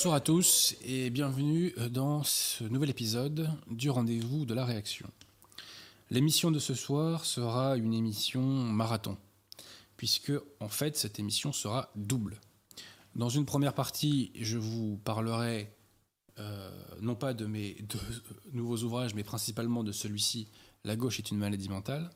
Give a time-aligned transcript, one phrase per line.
[0.00, 5.06] Bonsoir à tous et bienvenue dans ce nouvel épisode du rendez-vous de la réaction.
[6.08, 9.18] L'émission de ce soir sera une émission marathon,
[9.98, 12.40] puisque en fait cette émission sera double.
[13.14, 15.70] Dans une première partie, je vous parlerai
[16.38, 16.70] euh,
[17.02, 18.00] non pas de mes deux
[18.54, 20.48] nouveaux ouvrages, mais principalement de celui-ci,
[20.82, 22.08] La gauche est une maladie mentale.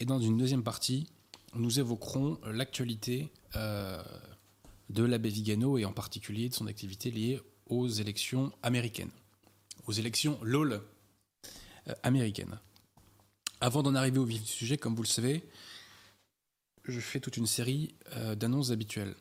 [0.00, 1.06] Et dans une deuxième partie,
[1.54, 4.02] nous évoquerons l'actualité euh,
[4.90, 9.12] de l'abbé Vigano et en particulier de son activité liée aux élections américaines,
[9.86, 10.82] aux élections LOL
[11.88, 12.58] euh, américaines.
[13.60, 15.48] Avant d'en arriver au vif du sujet, comme vous le savez,
[16.84, 19.14] je fais toute une série euh, d'annonces habituelles.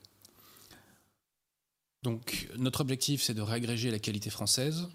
[2.02, 4.88] Donc, notre objectif, c'est de réagréger la qualité française.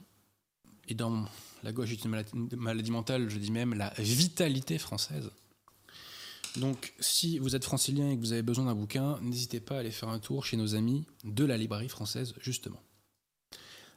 [0.88, 1.27] Et dans
[1.62, 2.25] la gauche est une
[2.56, 5.31] maladie mentale, je dis même la vitalité française.
[6.56, 9.78] Donc, si vous êtes francilien et que vous avez besoin d'un bouquin, n'hésitez pas à
[9.80, 12.80] aller faire un tour chez nos amis de la librairie française, justement.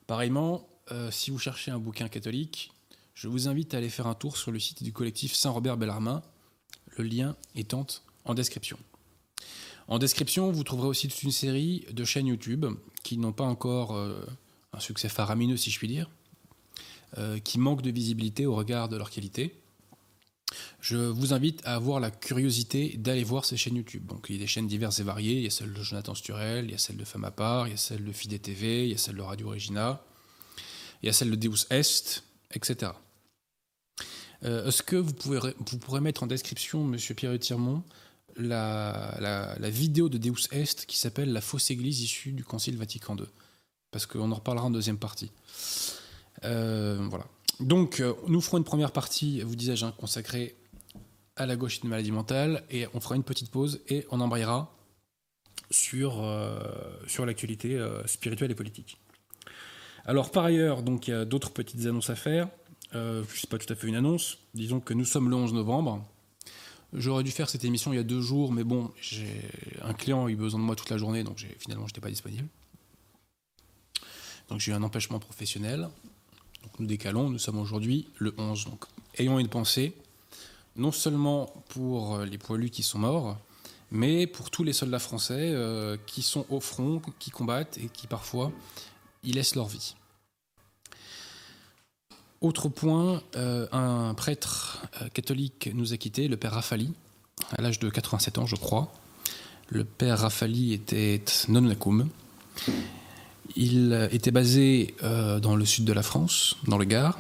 [0.08, 2.72] Pareillement, euh, si vous cherchez un bouquin catholique,
[3.14, 6.24] je vous invite à aller faire un tour sur le site du collectif Saint-Robert Bellarmin,
[6.98, 7.86] le lien étant
[8.26, 8.78] en description.
[9.88, 12.66] En description, vous trouverez aussi toute une série de chaînes YouTube
[13.04, 14.26] qui n'ont pas encore euh,
[14.74, 16.10] un succès faramineux, si je puis dire,
[17.18, 19.56] euh, qui manquent de visibilité au regard de leur qualité.
[20.80, 24.06] Je vous invite à avoir la curiosité d'aller voir ces chaînes YouTube.
[24.06, 25.36] Donc il y a des chaînes diverses et variées.
[25.36, 27.68] Il y a celle de Jonathan Sturel, il y a celle de Femme à part,
[27.68, 30.02] il y a celle de Fide TV, il y a celle de Radio Regina,
[31.02, 32.92] il y a celle de Deus Est, etc.
[34.44, 37.84] Euh, est-ce que vous, pouvez, vous pourrez mettre en description, Monsieur Pierre Tirmont,
[38.38, 43.18] la, la, vidéo de Deus Est qui s'appelle La fausse église issue du Concile Vatican
[43.18, 43.26] II
[43.92, 45.32] Parce qu'on en reparlera en deuxième partie.
[46.44, 47.26] Euh, voilà.
[47.60, 50.56] Donc, euh, nous ferons une première partie, vous disais-je, hein, consacrée
[51.36, 54.20] à la gauche et une maladie mentale, et on fera une petite pause et on
[54.20, 54.74] embrayera
[55.72, 56.60] sur, euh,
[57.26, 58.98] l'actualité euh, spirituelle et politique.
[60.06, 62.50] Alors, par ailleurs, donc, il y a d'autres petites annonces à faire.
[62.96, 64.38] Euh, je sais pas tout à fait une annonce.
[64.54, 66.06] Disons que nous sommes le 11 novembre.
[66.94, 69.42] J'aurais dû faire cette émission il y a deux jours, mais bon, j'ai
[69.82, 72.10] un client a eu besoin de moi toute la journée, donc finalement, je n'étais pas
[72.10, 72.48] disponible.
[74.48, 75.90] Donc j'ai eu un empêchement professionnel
[76.80, 78.66] nous décalons, nous sommes aujourd'hui le 11.
[78.66, 78.86] Donc,
[79.18, 79.94] ayons une pensée,
[80.76, 83.38] non seulement pour euh, les poilus qui sont morts,
[83.92, 88.08] mais pour tous les soldats français euh, qui sont au front, qui combattent et qui
[88.08, 88.52] parfois
[89.24, 89.96] y laissent leur vie.
[92.42, 96.94] Autre point, euh, un prêtre catholique nous a quittés, le père Rafali,
[97.58, 98.92] à l'âge de 87 ans, je crois.
[99.70, 102.10] Le père Rafali était non nacum.
[103.56, 107.18] Il était basé euh, dans le sud de la France, dans le Gard.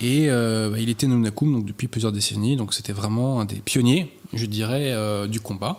[0.00, 3.56] Et euh, bah, il était nonakum donc depuis plusieurs décennies, donc c'était vraiment un des
[3.56, 5.76] pionniers, je dirais, euh, du combat.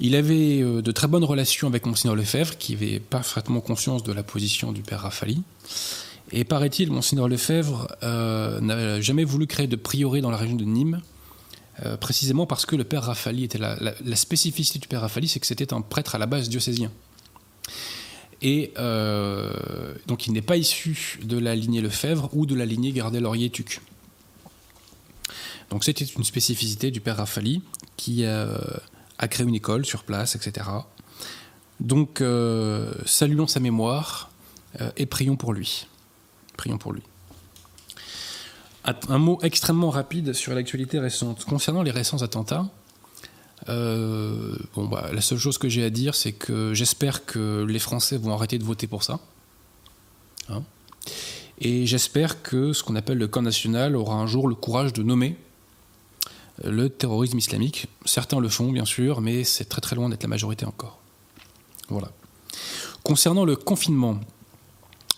[0.00, 4.24] Il avait de très bonnes relations avec Monseigneur Lefebvre, qui avait parfaitement conscience de la
[4.24, 5.42] position du père Rafali.
[6.32, 11.00] Et paraît-il, Monseigneur Lefebvre n'a jamais voulu créer de prieuré dans la région de Nîmes,
[12.00, 15.46] précisément parce que le père Rafali était la, la spécificité du père Rafali, c'est que
[15.46, 16.90] c'était un prêtre à la base diocésien.
[18.44, 19.50] Et euh,
[20.06, 23.80] donc il n'est pas issu de la lignée Lefebvre ou de la lignée Gardel-Laurier-Tuc.
[25.70, 27.62] Donc c'était une spécificité du père Rafali
[27.96, 28.58] qui euh,
[29.18, 30.68] a créé une école sur place, etc.
[31.80, 34.30] Donc euh, saluons sa mémoire
[34.96, 35.86] et prions pour lui.
[36.58, 37.02] Prions pour lui.
[39.08, 41.46] Un mot extrêmement rapide sur l'actualité récente.
[41.46, 42.68] Concernant les récents attentats,
[43.68, 48.16] euh, bah, la seule chose que j'ai à dire, c'est que j'espère que les Français
[48.16, 49.20] vont arrêter de voter pour ça.
[50.50, 50.62] Hein.
[51.58, 55.02] et j'espère que ce qu'on appelle le camp national aura un jour le courage de
[55.02, 55.38] nommer
[56.62, 57.86] le terrorisme islamique.
[58.04, 61.00] Certains le font, bien sûr, mais c'est très très loin d'être la majorité encore.
[61.88, 62.10] Voilà.
[63.02, 64.20] Concernant le confinement,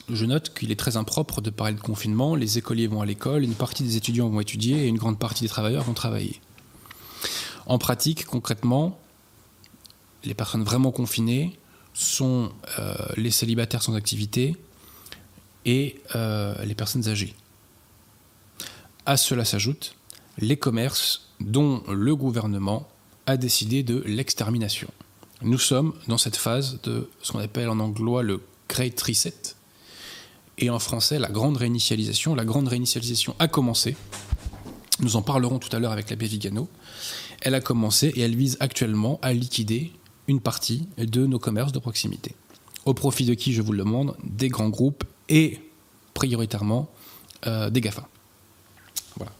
[0.09, 2.35] je note qu'il est très impropre de parler de confinement.
[2.35, 5.43] Les écoliers vont à l'école, une partie des étudiants vont étudier et une grande partie
[5.43, 6.41] des travailleurs vont travailler.
[7.67, 8.99] En pratique, concrètement,
[10.25, 11.59] les personnes vraiment confinées
[11.95, 14.57] sont euh, les célibataires sans activité
[15.65, 17.35] et euh, les personnes âgées.
[19.05, 19.97] À cela s'ajoutent
[20.39, 22.89] les commerces dont le gouvernement
[23.27, 24.89] a décidé de l'extermination.
[25.43, 29.57] Nous sommes dans cette phase de ce qu'on appelle en anglois le Great Reset
[30.59, 32.35] et en français la grande réinitialisation.
[32.35, 33.97] La grande réinitialisation a commencé.
[35.01, 36.69] Nous en parlerons tout à l'heure avec l'abbé Vigano
[37.41, 39.93] elle a commencé et elle vise actuellement à liquider
[40.29, 42.35] une partie de nos commerces de proximité.
[42.85, 45.61] Au profit de qui, je vous le demande, des grands groupes et
[46.15, 46.89] prioritairement
[47.47, 48.09] euh, des GAFA.
[49.17, 49.33] Voilà.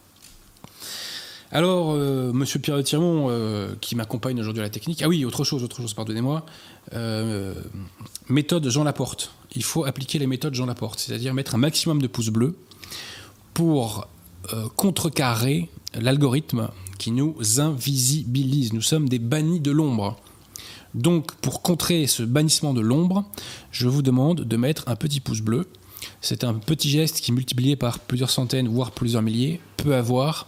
[1.51, 5.01] Alors, euh, Monsieur Pierre Tirmont, euh, qui m'accompagne aujourd'hui à la technique.
[5.01, 6.45] Ah oui, autre chose, autre chose, pardonnez-moi.
[6.93, 7.53] Euh,
[8.27, 9.31] méthode Jean Laporte.
[9.55, 12.57] Il faut appliquer les méthodes Jean Laporte, c'est-à-dire mettre un maximum de pouces bleus
[13.53, 14.07] pour
[14.77, 18.73] contrecarrer l'algorithme qui nous invisibilise.
[18.73, 20.17] Nous sommes des bannis de l'ombre.
[20.93, 23.25] Donc, pour contrer ce bannissement de l'ombre,
[23.71, 25.67] je vous demande de mettre un petit pouce bleu.
[26.21, 30.47] C'est un petit geste qui, multiplié par plusieurs centaines, voire plusieurs milliers, peut avoir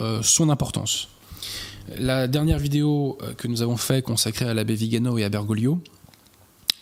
[0.00, 1.08] euh, son importance.
[1.98, 5.80] La dernière vidéo euh, que nous avons fait consacrée à l'abbé Vigano et à Bergoglio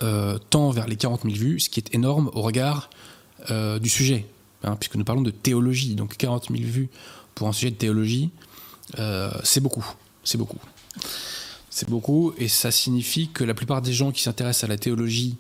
[0.03, 2.91] euh, tend vers les 40 000 vues, ce qui est énorme au regard
[3.81, 4.27] du sujet,
[4.65, 5.95] hein, puisque nous parlons de théologie.
[5.95, 6.91] Donc 40 000 vues
[7.35, 8.29] pour un sujet de théologie,
[9.45, 9.87] c'est beaucoup.
[10.25, 10.59] C'est beaucoup.
[11.71, 15.37] C'est beaucoup, et ça signifie que la plupart des gens qui s'intéressent à la théologie,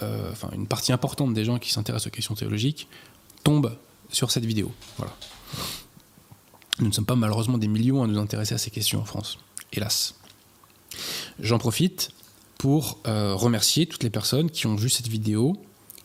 [0.00, 2.88] enfin une partie importante des gens qui s'intéressent aux questions théologiques,
[3.42, 3.76] tombent
[4.10, 4.72] sur cette vidéo.
[6.78, 9.38] Nous ne sommes pas malheureusement des millions à nous intéresser à ces questions en France,
[9.72, 10.14] hélas.
[11.38, 12.10] J'en profite
[12.58, 15.56] pour euh, remercier toutes les personnes qui ont vu cette vidéo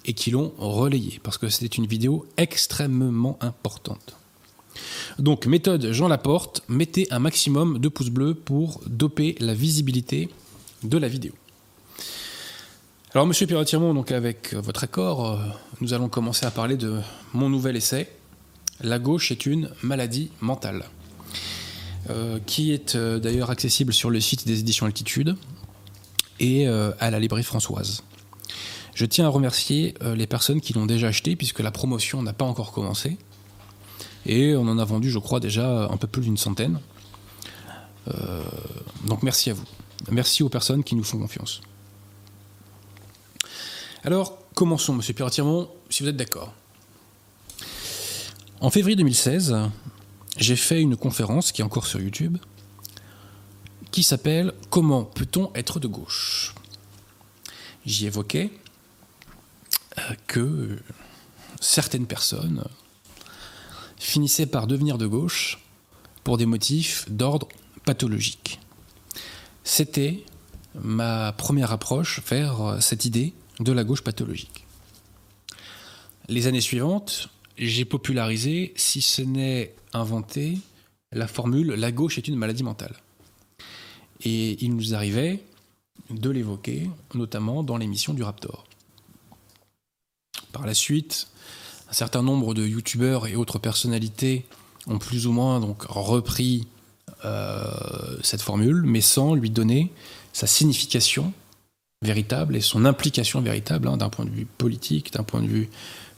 [0.05, 4.17] et qui l'ont relayée, parce que c'était une vidéo extrêmement importante.
[5.19, 10.29] Donc, méthode Jean Laporte, mettez un maximum de pouces bleus pour doper la visibilité
[10.83, 11.33] de la vidéo.
[13.15, 15.37] Alors, monsieur pierre donc avec votre accord, euh,
[15.81, 16.99] nous allons commencer à parler de
[17.33, 18.11] mon nouvel essai,
[18.81, 20.83] la gauche est une maladie mentale,
[22.11, 25.35] euh, qui est euh, d'ailleurs accessible sur le site des éditions Altitude
[26.39, 28.03] et à la librairie Françoise.
[28.93, 32.45] Je tiens à remercier les personnes qui l'ont déjà acheté, puisque la promotion n'a pas
[32.45, 33.17] encore commencé.
[34.25, 36.79] Et on en a vendu, je crois, déjà un peu plus d'une centaine.
[39.05, 39.65] donc merci à vous.
[40.11, 41.61] Merci aux personnes qui nous font confiance.
[44.03, 46.53] Alors, commençons, monsieur pierre si vous êtes d'accord.
[48.59, 49.55] En février 2016,
[50.37, 52.37] j'ai fait une conférence qui est encore sur YouTube
[53.91, 56.53] qui s'appelle Comment peut-on être de gauche?
[57.85, 58.51] J'y évoquais
[59.97, 60.77] euh, que
[61.59, 62.63] certaines personnes
[63.97, 65.59] finissaient par devenir de gauche
[66.23, 67.47] pour des motifs d'ordre
[67.85, 68.59] pathologique.
[69.63, 70.23] C'était
[70.75, 74.65] ma première approche vers cette idée de la gauche pathologique.
[76.29, 80.59] Les années suivantes, j'ai popularisé, si ce n'est inventé,
[81.11, 82.95] la formule la gauche est une maladie mentale.
[84.23, 85.41] Et il nous arrivait
[86.09, 88.65] de l'évoquer, notamment dans l'émission du Raptor.
[90.51, 91.27] Par la suite,
[91.89, 94.45] un certain nombre de youtubeurs et autres personnalités
[94.87, 96.67] ont plus ou moins donc repris
[97.25, 97.63] euh,
[98.21, 99.91] cette formule, mais sans lui donner
[100.33, 101.33] sa signification
[102.03, 105.69] véritable et son implication véritable hein, d'un point de vue politique, d'un point de vue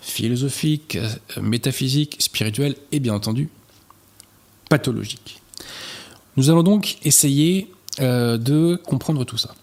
[0.02, 3.50] philosophique, euh, métaphysique, spirituel et bien entendu
[4.70, 5.42] pathologique.
[6.36, 9.56] Nous allons donc essayer euh, de comprendre tout ça.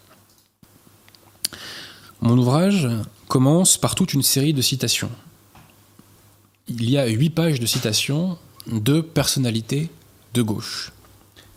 [2.21, 2.89] Mon ouvrage
[3.29, 5.11] commence par toute une série de citations.
[6.69, 9.89] Il y a huit pages de citations de personnalités
[10.35, 10.93] de gauche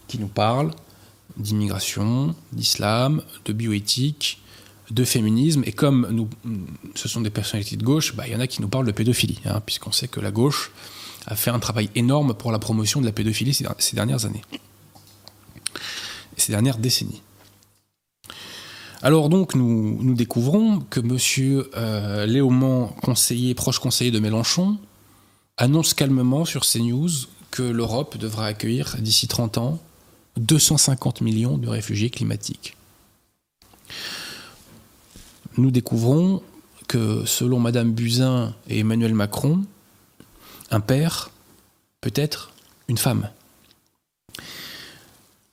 [0.07, 0.71] qui nous parlent
[1.37, 4.41] d'immigration, d'islam, de bioéthique,
[4.91, 5.63] de féminisme.
[5.65, 6.29] Et comme nous,
[6.93, 8.91] ce sont des personnalités de gauche, bah, il y en a qui nous parlent de
[8.91, 10.71] pédophilie, hein, puisqu'on sait que la gauche
[11.25, 14.41] a fait un travail énorme pour la promotion de la pédophilie ces, dernières années,
[16.37, 17.21] ces dernières décennies.
[19.01, 21.17] Alors donc nous, découvrons que M.
[21.77, 24.77] Euh, Léaumont, conseiller, proche conseiller de Mélenchon,
[25.59, 27.09] annonce calmement sur CNews
[27.51, 29.79] que l'Europe devra accueillir d'ici 30 ans
[30.37, 32.75] 250 millions de réfugiés climatiques
[35.59, 36.41] nous découvrons
[36.87, 39.63] que selon Madame Buzyn et Emmanuel Macron,
[40.71, 41.31] un père
[42.01, 42.51] peut être
[42.87, 43.29] une femme.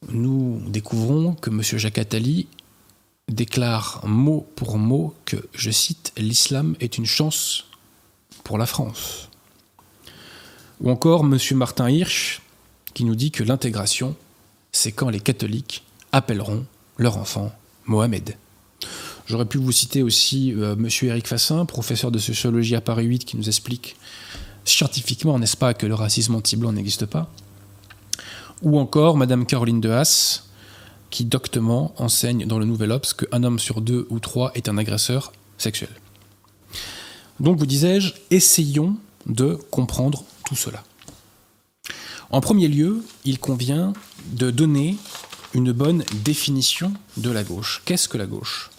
[0.09, 1.63] Nous découvrons que M.
[1.63, 2.47] Jacques Attali
[3.29, 7.67] déclare mot pour mot que, je cite, l'islam est une chance
[8.45, 9.26] pour la France.
[10.81, 11.39] Ou encore M.
[11.55, 12.41] Martin Hirsch
[12.95, 14.17] qui nous dit que l'intégration,
[14.73, 16.65] c'est quand les catholiques appelleront
[16.99, 17.53] leur enfant
[17.85, 18.37] Mohamed.
[19.27, 23.25] J'aurais pu vous citer aussi euh, Monsieur Éric Fassin, professeur de sociologie à Paris 8,
[23.25, 23.97] qui nous explique
[24.65, 27.31] scientifiquement, n'est-ce pas, que le racisme anti-blanc n'existe pas.
[28.63, 30.45] Ou encore Madame Caroline de Haas,
[31.11, 34.79] qui doctement enseigne dans le Nouvel Obs qu'un homme sur deux ou trois est un
[34.79, 35.91] agresseur sexuel.
[37.41, 40.83] Donc, vous disais-je, essayons de comprendre tout cela.
[42.31, 43.93] En premier lieu, il convient
[44.33, 44.97] de donner
[45.53, 47.83] une bonne définition de la gauche.
[47.85, 48.71] Qu'est-ce que la gauche?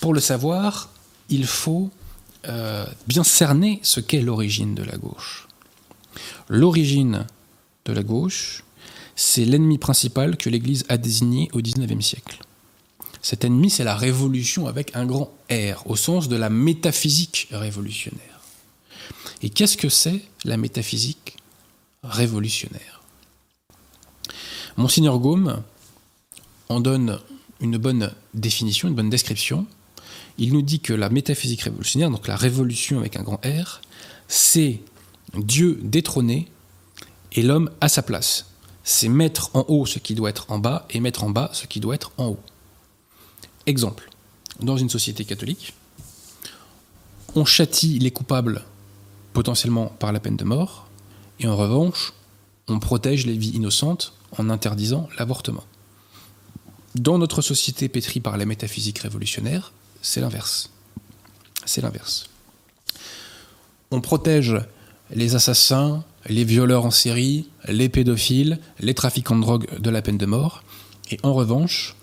[0.00, 0.90] Pour le savoir,
[1.30, 1.90] il faut
[2.46, 5.48] euh, bien cerner ce qu'est l'origine de la gauche.
[6.48, 7.26] L'origine
[7.86, 8.64] de la gauche,
[9.16, 12.38] c'est l'ennemi principal que l'Église a désigné au XIXe siècle.
[13.22, 18.33] Cet ennemi, c'est la révolution avec un grand R, au sens de la métaphysique révolutionnaire.
[19.42, 21.36] Et qu'est-ce que c'est la métaphysique
[22.02, 23.02] révolutionnaire?
[24.76, 25.62] Monseigneur Gaume
[26.68, 27.20] en donne
[27.60, 29.66] une bonne définition, une bonne description.
[30.38, 33.80] Il nous dit que la métaphysique révolutionnaire, donc la révolution avec un grand R,
[34.28, 34.80] c'est
[35.34, 36.48] Dieu détrôné
[37.32, 38.46] et l'homme à sa place.
[38.82, 41.66] C'est mettre en haut ce qui doit être en bas et mettre en bas ce
[41.66, 42.40] qui doit être en haut.
[43.66, 44.10] Exemple,
[44.60, 45.74] dans une société catholique,
[47.34, 48.64] on châtie les coupables
[49.34, 50.88] potentiellement par la peine de mort,
[51.40, 52.14] et en revanche,
[52.68, 55.64] on protège les vies innocentes en interdisant l'avortement.
[56.94, 60.70] Dans notre société pétrie par la métaphysique révolutionnaire, c'est l'inverse.
[61.66, 62.30] C'est l'inverse.
[63.90, 64.56] On protège
[65.10, 70.18] les assassins, les violeurs en série, les pédophiles, les trafiquants de drogue de la peine
[70.18, 70.62] de mort,
[71.10, 71.96] et en revanche,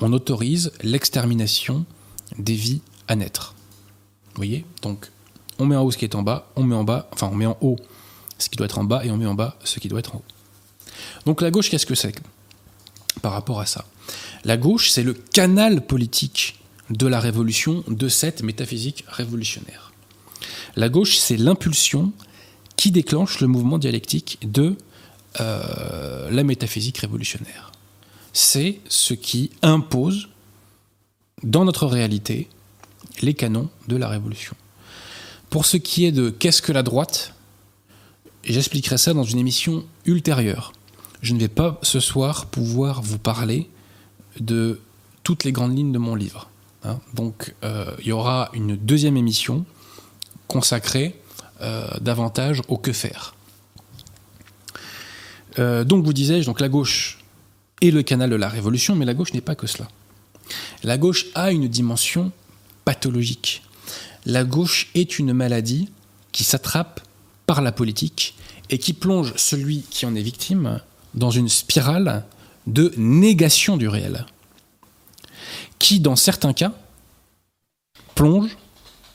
[0.00, 1.84] on autorise l'extermination
[2.38, 3.54] des vies à naître.
[4.28, 4.64] Vous voyez?
[4.82, 5.10] Donc,
[5.58, 7.34] on met en haut ce qui est en bas, on met en bas, enfin, on
[7.34, 7.76] met en haut
[8.38, 10.14] ce qui doit être en bas, et on met en bas ce qui doit être
[10.14, 10.24] en haut.
[11.26, 12.14] Donc, la gauche, qu'est-ce que c'est
[13.22, 13.84] par rapport à ça?
[14.44, 16.58] La gauche, c'est le canal politique
[16.90, 19.92] de la révolution, de cette métaphysique révolutionnaire.
[20.76, 22.12] La gauche, c'est l'impulsion
[22.76, 24.76] qui déclenche le mouvement dialectique de
[25.40, 27.72] euh, la métaphysique révolutionnaire.
[28.32, 30.28] C'est ce qui impose
[31.42, 32.48] dans notre réalité
[33.20, 34.54] les canons de la révolution.
[35.50, 37.34] Pour ce qui est de qu'est-ce que la droite,
[38.44, 40.72] j'expliquerai ça dans une émission ultérieure.
[41.22, 43.68] Je ne vais pas ce soir pouvoir vous parler
[44.40, 44.80] de
[45.22, 46.48] toutes les grandes lignes de mon livre.
[46.84, 47.00] Hein.
[47.14, 49.64] Donc euh, il y aura une deuxième émission
[50.46, 51.20] consacrée
[51.60, 53.34] euh, davantage au que faire.
[55.58, 57.18] Euh, donc vous disais-je, donc la gauche
[57.80, 59.88] est le canal de la révolution, mais la gauche n'est pas que cela.
[60.82, 62.32] La gauche a une dimension
[62.84, 63.62] pathologique.
[64.28, 65.88] La gauche est une maladie
[66.30, 67.00] qui s'attrape
[67.46, 68.36] par la politique
[68.70, 70.80] et qui plonge celui qui en est victime
[71.14, 72.24] dans une spirale
[72.68, 74.26] de négation du réel,
[75.80, 76.72] qui dans certains cas
[78.14, 78.56] plonge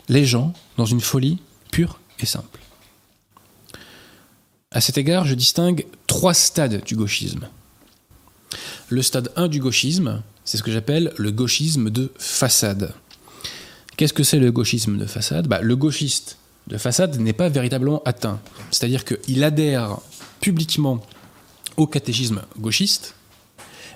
[0.10, 1.40] les gens dans une folie
[1.72, 2.60] pure simple.
[4.72, 7.48] À cet égard, je distingue trois stades du gauchisme.
[8.90, 12.94] Le stade 1 du gauchisme, c'est ce que j'appelle le gauchisme de façade.
[13.98, 15.48] Qu'est-ce que c'est le gauchisme de façade?
[15.48, 18.40] Bah, Le gauchiste de façade n'est pas véritablement atteint.
[18.72, 19.98] C'est-à-dire qu'il adhère
[20.40, 21.02] publiquement
[21.78, 23.16] au catéchisme gauchiste,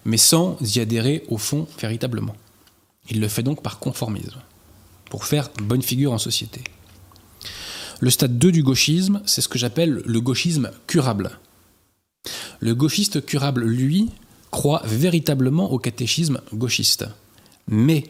[0.05, 2.35] mais sans y adhérer au fond véritablement.
[3.09, 4.41] Il le fait donc par conformisme,
[5.09, 6.61] pour faire bonne figure en société.
[7.99, 11.39] Le stade 2 du gauchisme, c'est ce que j'appelle le gauchisme curable.
[12.59, 14.09] Le gauchiste curable, lui,
[14.51, 17.05] croit véritablement au catéchisme gauchiste.
[17.67, 18.03] Mais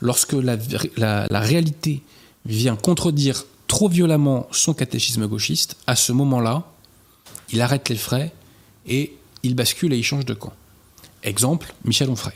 [0.00, 2.02] lorsque la, réalité
[2.44, 6.64] vient contredire trop violemment son catéchisme gauchiste, à ce moment-là,
[7.52, 8.32] il arrête les frais
[8.86, 10.52] et il bascule et il change de camp.
[11.22, 12.34] Exemple, Michel Onfray.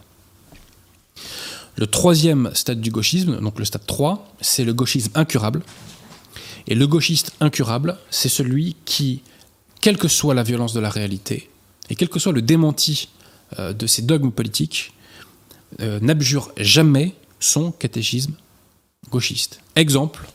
[1.77, 5.63] Le troisième stade du gauchisme, donc le stade 3, c'est le gauchisme incurable,
[6.67, 9.23] et le gauchiste incurable, c'est celui qui,
[9.81, 11.51] quelle que soit la violence de la réalité,
[11.91, 13.09] et quel que soit le démenti
[13.59, 14.93] euh, de ses dogmes politiques,
[15.81, 18.35] euh, n'abjure jamais son catéchisme
[19.11, 19.61] gauchiste.
[19.77, 20.27] Exemple,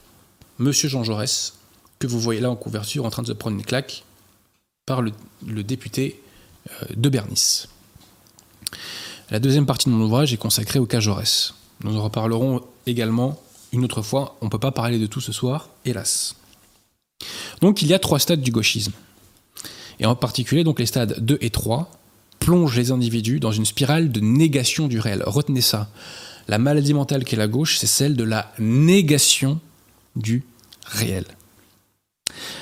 [0.59, 1.55] Monsieur Jean Jaurès,
[1.97, 4.03] que vous voyez là en couverture en train de se prendre une claque
[4.85, 5.11] par le,
[5.63, 6.21] député
[6.69, 7.67] euh, de Bernice.
[9.31, 11.53] La deuxième partie de mon ouvrage est consacrée au cas Jaurès.
[11.83, 13.39] Nous en reparlerons également
[13.71, 16.35] une autre fois, on ne peut pas parler de tout ce soir, hélas.
[17.61, 18.93] Donc il y a trois stades du gauchisme.
[19.99, 21.91] Et en particulier, donc les stades 2 et 3
[22.39, 25.23] plongent les individus dans une spirale de négation du réel.
[25.25, 25.89] Retenez ça.
[26.49, 29.59] La maladie mentale qu'est la gauche, c'est celle de la négation
[30.15, 30.43] du
[30.83, 31.25] réel.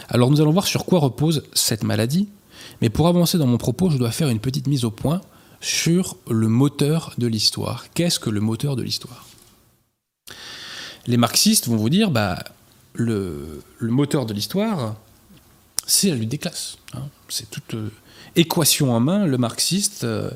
[0.10, 2.28] Alors nous allons voir sur quoi repose cette maladie,
[2.82, 5.22] mais pour avancer dans mon propos, je dois faire une petite mise au point
[5.62, 7.86] sur le moteur de l'histoire.
[7.94, 9.26] Qu'est-ce que le moteur de l'histoire?
[11.06, 12.44] Les marxistes vont vous dire, bah,
[12.94, 14.98] le, moteur de l'histoire,
[15.86, 16.78] c'est la lutte des classes.
[16.94, 17.04] Hein.
[17.30, 17.90] C'est toute euh,
[18.36, 19.26] équation en main.
[19.26, 20.30] Le marxiste euh,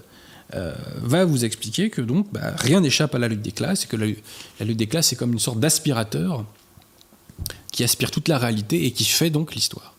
[0.54, 3.88] euh, va vous expliquer que donc bah, rien n'échappe à la lutte des classes et
[3.88, 4.08] que la,
[4.66, 6.46] lutte des classes est comme une sorte d'aspirateur
[7.72, 9.96] qui aspire toute la réalité et qui fait donc l'histoire.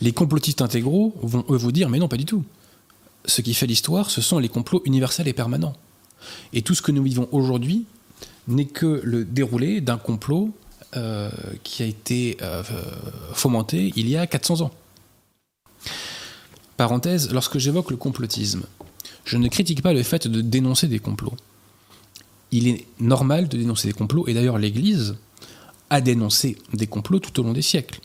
[0.00, 2.44] Les complotistes intégraux vont eux vous dire mais non pas du tout.
[3.24, 5.74] Ce qui fait l'histoire, ce sont les complots universels et permanents.
[6.52, 7.84] Et tout ce que nous vivons aujourd'hui
[8.48, 10.52] n'est que le déroulé d'un complot
[10.96, 11.30] euh,
[11.62, 12.62] qui a été euh,
[13.32, 14.70] fomenté il y a 400 ans.
[16.76, 18.64] Parenthèse, lorsque j'évoque le complotisme,
[19.24, 21.34] je ne critique pas le fait de dénoncer des complots.
[22.50, 25.16] Il est normal de dénoncer des complots, et d'ailleurs l'Église
[25.90, 28.00] a dénoncé des complots tout au long des siècles.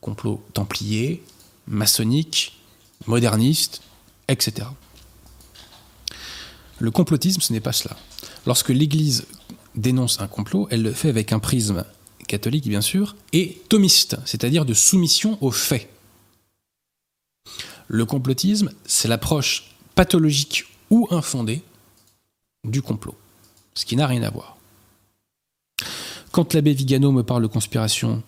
[0.00, 1.22] Complots templiers,
[1.66, 2.58] maçonniques,
[3.06, 3.82] modernistes,
[4.28, 4.68] etc.
[6.78, 7.96] Le complotisme, ce n'est pas cela.
[8.46, 9.26] Lorsque l'Église
[9.74, 11.84] dénonce un complot, elle le fait avec un prisme
[12.26, 15.88] catholique, bien sûr, et thomiste, c'est-à-dire de soumission aux faits.
[17.88, 19.67] Le complotisme, c'est l'approche
[19.98, 21.60] pathologique ou infondée
[22.62, 23.16] du complot,
[23.74, 24.56] ce qui n'a rien à voir.
[26.30, 28.22] Quand l'abbé Vigano me parle de conspiration,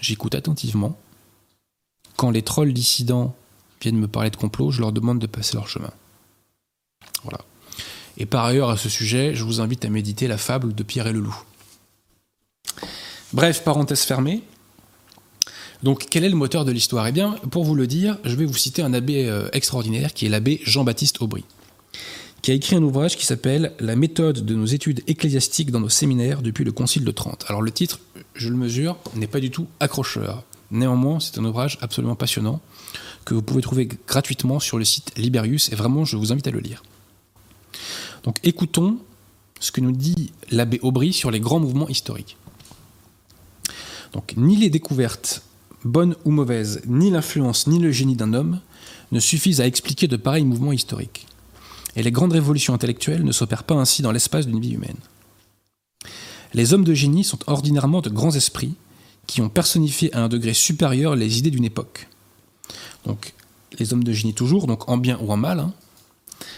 [0.00, 0.98] j'écoute attentivement.
[2.16, 3.36] Quand les trolls dissidents
[3.82, 5.92] viennent me parler de complot, je leur demande de passer leur chemin.
[7.22, 7.40] Voilà.
[8.16, 11.06] Et par ailleurs, à ce sujet, je vous invite à méditer la fable de Pierre
[11.06, 11.38] et le loup.
[13.34, 14.42] Bref, parenthèse fermée.
[15.82, 17.06] Donc, quel est le moteur de l'histoire?
[17.06, 20.26] Eh bien, pour vous le dire, je vais vous citer un abbé euh, extraordinaire qui
[20.26, 21.44] est l'abbé Jean-Baptiste Aubry,
[22.42, 25.88] qui a écrit un ouvrage qui s'appelle La méthode de nos études ecclésiastiques dans nos
[25.88, 27.46] séminaires depuis le Concile de Trente.
[27.48, 28.00] Alors, le titre,
[28.34, 30.44] je le mesure, n'est pas du tout accrocheur.
[30.70, 32.60] Néanmoins, c'est un ouvrage absolument passionnant
[33.24, 36.50] que vous pouvez trouver gratuitement sur le site Liberius et vraiment, je vous invite à
[36.50, 36.82] le lire.
[38.24, 38.98] Donc, écoutons
[39.60, 42.36] ce que nous dit l'abbé Aubry sur les grands mouvements historiques.
[44.12, 45.42] Donc, ni les découvertes
[45.84, 48.60] bonne ou mauvaise, ni l'influence ni le génie d'un homme
[49.12, 51.26] ne suffisent à expliquer de pareils mouvements historiques.
[51.96, 54.96] Et les grandes révolutions intellectuelles ne s'opèrent pas ainsi dans l'espace d'une vie humaine.
[56.54, 58.74] Les hommes de génie sont ordinairement de grands esprits
[59.26, 62.08] qui ont personnifié à un degré supérieur les idées d'une époque.
[63.06, 63.34] Donc,
[63.78, 65.72] les hommes de génie toujours, donc en bien ou en mal, hein,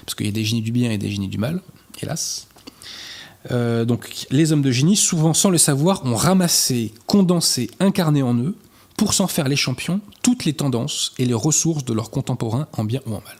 [0.04, 1.60] parce qu'il y a des génies du bien et des génies du mal,
[2.00, 2.46] hélas.
[3.50, 8.34] Euh, donc, les hommes de génie, souvent sans le savoir, ont ramassé, condensé, incarné en
[8.36, 8.54] eux
[9.02, 12.84] pour s'en faire les champions toutes les tendances et les ressources de leurs contemporains en
[12.84, 13.36] bien ou en mal.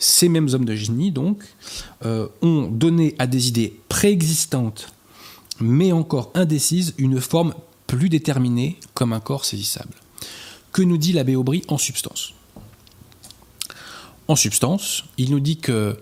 [0.00, 1.44] Ces mêmes hommes de génie, donc,
[2.04, 4.92] euh, ont donné à des idées préexistantes,
[5.60, 7.54] mais encore indécises, une forme
[7.86, 9.94] plus déterminée comme un corps saisissable.
[10.72, 12.34] Que nous dit l'abbé Aubry en substance?
[14.26, 15.96] En substance, il nous dit que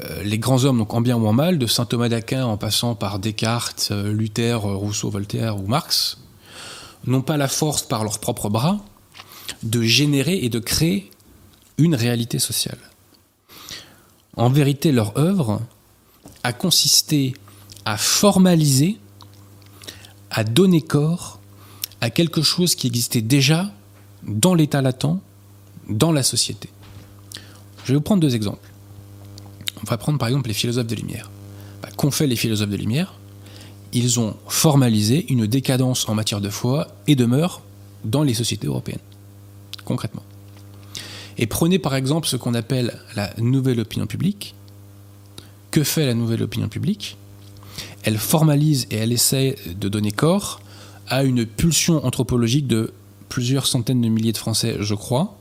[0.00, 2.56] euh, les grands hommes, donc en bien ou en mal, de saint Thomas d'Aquin en
[2.56, 6.18] passant par Descartes, euh, Luther, Rousseau, Voltaire ou Marx,
[7.08, 8.78] n'ont pas la force par leurs propres bras
[9.62, 11.10] de générer et de créer
[11.78, 12.78] une réalité sociale.
[14.36, 15.60] En vérité, leur œuvre
[16.44, 17.34] a consisté
[17.84, 18.98] à formaliser,
[20.30, 21.40] à donner corps
[22.00, 23.72] à quelque chose qui existait déjà
[24.22, 25.20] dans l'état latent,
[25.88, 26.68] dans la société.
[27.84, 28.68] Je vais vous prendre deux exemples.
[29.82, 31.30] On va prendre par exemple les philosophes de lumière.
[31.82, 33.17] Bah, qu'ont fait les philosophes de lumière?
[33.92, 37.28] Ils ont formalisé une décadence en matière de foi et de
[38.04, 39.00] dans les sociétés européennes,
[39.84, 40.22] concrètement.
[41.38, 44.54] Et prenez par exemple ce qu'on appelle la nouvelle opinion publique.
[45.70, 47.16] Que fait la nouvelle opinion publique?
[48.02, 50.60] Elle formalise et elle essaie de donner corps
[51.08, 52.92] à une pulsion anthropologique de
[53.28, 55.38] plusieurs centaines de milliers de Français, je crois,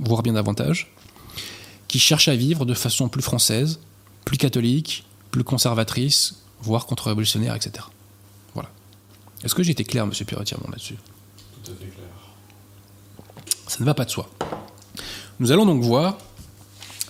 [0.00, 0.92] voire bien davantage,
[1.88, 3.80] qui cherchent à vivre de façon plus française,
[4.24, 7.84] plus catholique, plus conservatrice, voire contre-révolutionnaire, etc.
[8.54, 8.70] Voilà.
[9.44, 10.96] Est-ce que j'ai été clair, monsieur Piratiamon, là-dessus?
[11.64, 12.08] Tout à fait clair.
[13.66, 14.28] Ça ne va pas de soi.
[15.38, 16.18] Nous allons donc voir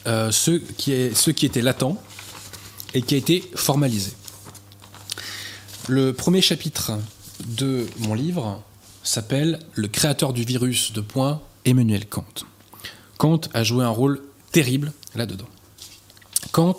[0.06, 1.96] euh, ce, qui est, ce qui était latent
[2.94, 4.12] et qui a été formalisé.
[5.88, 6.92] Le premier chapitre
[7.44, 8.62] de mon livre
[9.02, 12.24] s'appelle Le créateur du virus de point Emmanuel Kant.
[13.18, 15.48] Kant a joué un rôle terrible là-dedans.
[16.52, 16.76] Kant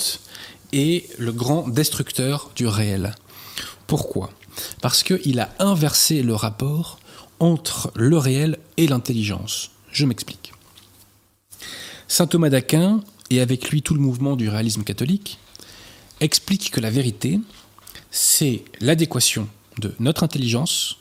[0.72, 3.16] est le grand destructeur du réel.
[3.88, 4.32] Pourquoi?
[4.82, 7.00] Parce qu'il a inversé le rapport
[7.40, 9.72] entre le réel et l'intelligence.
[9.92, 10.54] Je m'explique.
[12.08, 15.40] Saint Thomas d'Aquin, et avec lui tout le mouvement du réalisme catholique,
[16.20, 17.40] explique que la vérité,
[18.12, 19.48] c'est l'adéquation
[19.80, 20.98] de notre intelligence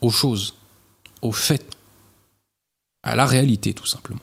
[0.00, 0.54] aux choses,
[1.22, 1.66] aux faits,
[3.02, 4.20] à la réalité tout simplement.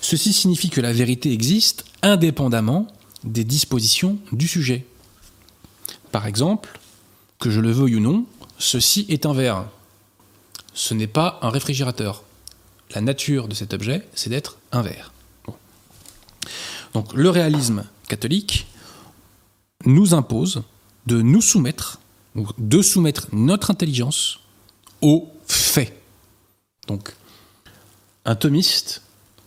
[0.00, 2.86] Ceci signifie que la vérité existe indépendamment
[3.26, 4.86] des dispositions du sujet.
[6.12, 6.78] Par exemple,
[7.38, 8.24] que je le veuille ou non,
[8.58, 9.66] ceci est un verre.
[10.72, 12.22] Ce n'est pas un réfrigérateur.
[12.94, 15.12] La nature de cet objet, c'est d'être un verre.
[16.94, 18.66] Donc le réalisme catholique
[19.84, 20.62] nous impose
[21.06, 22.00] de nous soumettre,
[22.34, 24.40] ou de soumettre notre intelligence
[25.02, 25.94] aux faits.
[26.86, 27.14] Donc
[28.24, 29.02] un thomiste,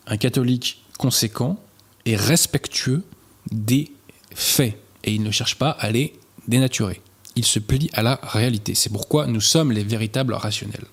[0.05, 1.59] un catholique conséquent
[2.05, 3.03] et respectueux
[3.51, 3.91] des
[4.33, 6.13] faits et il ne cherche pas à les
[6.47, 7.01] dénaturer.
[7.35, 8.75] Il se plie à la réalité.
[8.75, 10.85] C'est pourquoi nous sommes les véritables rationnels.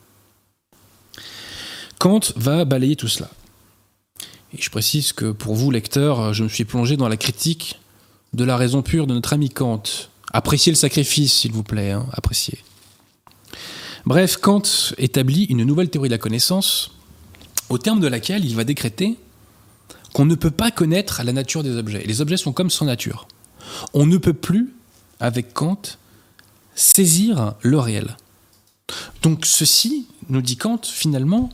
[1.99, 3.31] Kant va balayer tout cela.
[4.57, 7.81] Et je précise que pour vous, lecteurs, je me suis plongé dans la critique
[8.33, 9.83] de la raison pure de notre ami Kant.
[10.33, 12.59] Appréciez le sacrifice, s'il vous plaît, hein, appréciez.
[14.05, 14.63] Bref, Kant
[14.99, 16.93] établit une nouvelle théorie de la connaissance,
[17.71, 19.17] au terme de laquelle il va décréter
[20.17, 22.03] qu'on ne peut pas connaître la nature des objets.
[22.07, 23.29] Les objets sont comme sans nature.
[23.93, 24.75] On ne peut plus,
[25.21, 25.83] avec Kant,
[26.75, 28.17] saisir le réel.
[29.21, 31.51] Donc ceci, nous dit Kant, finalement,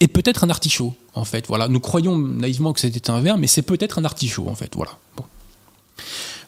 [0.00, 1.46] est peut-être un artichaut, en fait.
[1.46, 4.74] Voilà, nous croyons naïvement que c'était un verre, mais c'est peut-être un artichaut, en fait.
[4.74, 4.98] Voilà.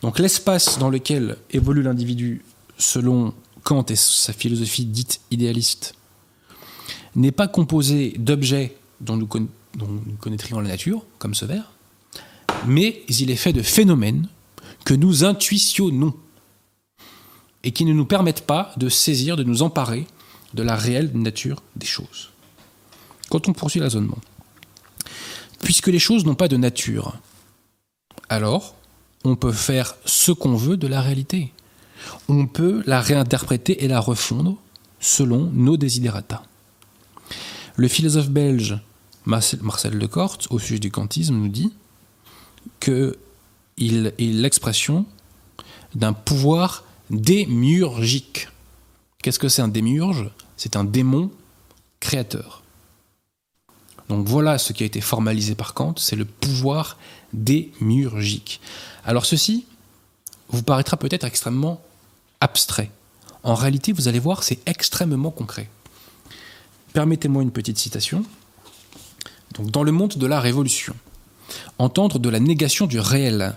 [0.02, 2.44] Donc l'espace dans lequel évolue l'individu,
[2.76, 5.94] selon Kant et sa philosophie dite idéaliste,
[7.14, 9.28] n'est pas composé d'objets dont nous,
[9.76, 11.70] dont nous connaîtrions la nature, comme ce verre,
[12.66, 14.28] mais il est fait de phénomènes
[14.84, 16.14] que nous intuitionnons
[17.62, 20.06] et qui ne nous permettent pas de saisir, de nous emparer
[20.52, 22.30] de la réelle nature des choses.
[23.30, 24.18] Quand on poursuit l'azonnement,
[25.62, 27.18] puisque les choses n'ont pas de nature,
[28.28, 28.74] alors
[29.24, 31.52] on peut faire ce qu'on veut de la réalité.
[32.28, 34.58] On peut la réinterpréter et la refondre
[35.00, 36.42] selon nos desiderata.
[37.76, 38.78] Le philosophe belge
[39.24, 41.72] Marcel Lecorte, au sujet du kantisme, nous dit
[42.80, 43.16] qu'il
[43.78, 45.06] est l'expression
[45.94, 48.48] d'un pouvoir démiurgique.
[49.22, 50.30] Qu'est-ce que c'est un démiurge?
[50.56, 51.30] C'est un démon
[52.00, 52.62] créateur.
[54.08, 56.98] Donc voilà ce qui a été formalisé par Kant, c'est le pouvoir
[57.32, 58.60] démiurgique.
[59.04, 59.64] Alors ceci
[60.50, 61.80] vous paraîtra peut-être extrêmement
[62.40, 62.90] abstrait.
[63.42, 65.70] En réalité, vous allez voir, c'est extrêmement concret.
[66.92, 68.24] Permettez-moi une petite citation.
[69.54, 70.94] Donc, dans le monde de la révolution,
[71.78, 73.54] entendre de la négation du réel,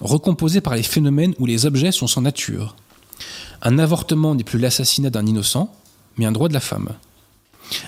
[0.00, 2.76] recomposé par les phénomènes où les objets sont sans nature,
[3.62, 5.74] un avortement n'est plus l'assassinat d'un innocent,
[6.16, 6.90] mais un droit de la femme.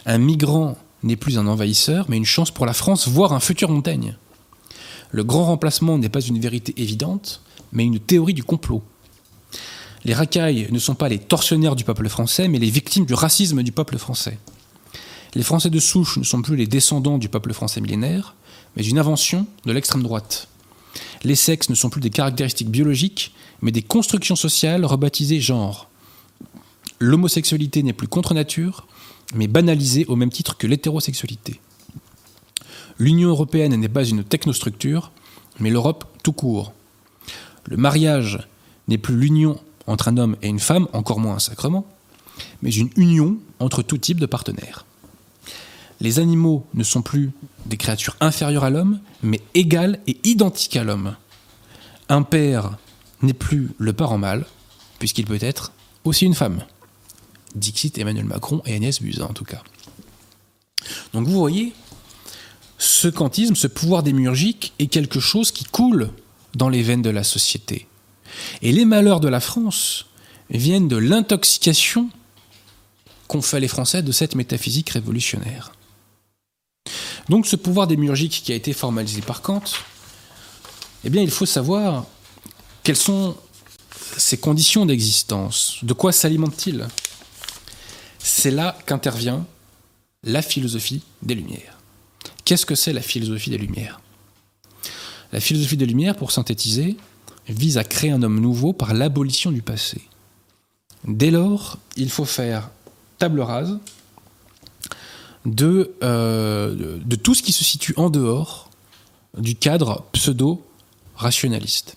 [0.07, 3.71] Un migrant n'est plus un envahisseur, mais une chance pour la France, voire un futur
[3.71, 4.17] Montaigne.
[5.11, 7.43] Le grand remplacement n'est pas une vérité évidente,
[7.73, 8.83] mais une théorie du complot.
[10.05, 13.63] Les racailles ne sont pas les tortionnaires du peuple français, mais les victimes du racisme
[13.63, 14.39] du peuple français.
[15.37, 18.35] Les Français de souche ne sont plus les descendants du peuple français millénaire,
[18.75, 20.49] mais une invention de l'extrême droite.
[21.25, 25.91] Les sexes ne sont plus des caractéristiques biologiques, mais des constructions sociales rebaptisées genre.
[27.01, 28.87] L'homosexualité n'est plus contre nature,
[29.35, 31.61] mais banalisée au même titre que l'hétérosexualité.
[32.99, 35.13] L'Union européenne n'est pas une technostructure,
[35.61, 36.73] mais l'Europe tout court.
[37.67, 38.49] Le mariage
[38.89, 41.87] n'est plus l'union entre un homme et une femme, encore moins un sacrement,
[42.63, 44.87] mais une union entre tout type de partenaires.
[46.01, 47.31] Les animaux ne sont plus
[47.65, 51.17] des créatures inférieures à l'homme, mais égales et identiques à l'homme.
[52.09, 52.77] Un père
[53.23, 54.45] n'est plus le parent mâle,
[54.99, 55.73] puisqu'il peut être
[56.05, 56.63] aussi une femme.
[57.55, 59.63] Dixit Emmanuel Macron et Agnès Buzyn, en tout cas.
[61.13, 61.73] Donc vous voyez,
[62.79, 66.11] ce kantisme, ce pouvoir démiurgique est quelque chose qui coule
[66.55, 67.87] dans les veines de la société.
[68.63, 70.07] Et les malheurs de la France
[70.51, 72.11] viennent de l'intoxication
[73.29, 75.73] qu'ont fait les Français de cette métaphysique révolutionnaire.
[77.29, 79.63] Donc ce pouvoir démiurgique qui a été formalisé par Kant,
[81.05, 82.05] eh bien il faut savoir
[82.83, 83.37] quelles sont
[84.17, 86.87] ses conditions d'existence, de quoi s'alimente-t-il
[88.19, 89.45] C'est là qu'intervient
[90.23, 91.79] la philosophie des Lumières.
[92.45, 94.01] Qu'est-ce que c'est la philosophie des Lumières?
[95.33, 96.97] La philosophie des Lumières, pour synthétiser,
[97.49, 100.01] vise à créer un homme nouveau par l'abolition du passé.
[101.05, 102.71] Dès lors, il faut faire
[103.19, 103.79] table rase
[105.47, 108.71] euh, de, tout ce qui se situe en dehors
[109.37, 111.97] du cadre pseudo-rationaliste.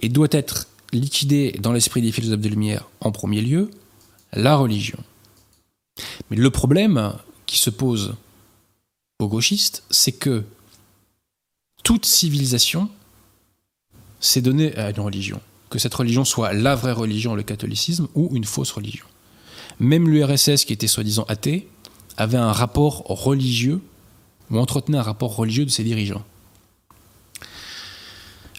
[0.00, 3.70] Et doit être liquidé dans l'esprit des philosophes de lumière en premier lieu
[4.32, 4.98] la religion.
[6.30, 7.14] Mais le problème
[7.46, 8.14] qui se pose
[9.20, 10.44] aux gauchistes, c'est que
[11.84, 12.90] toute civilisation
[14.18, 15.40] s'est donnée à une religion.
[15.70, 19.06] Que cette religion soit la vraie religion, le catholicisme, ou une fausse religion.
[19.78, 21.68] Même l'URSS, qui était soi-disant athée,
[22.16, 23.82] avait un rapport religieux,
[24.50, 26.24] ou entretenait un rapport religieux de ses dirigeants.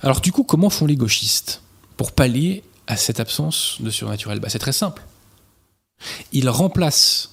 [0.01, 1.61] Alors du coup, comment font les gauchistes
[1.97, 4.39] pour pallier à cette absence de surnaturel?
[4.39, 5.03] Bah, C'est très simple.
[6.31, 7.31] Ils remplacent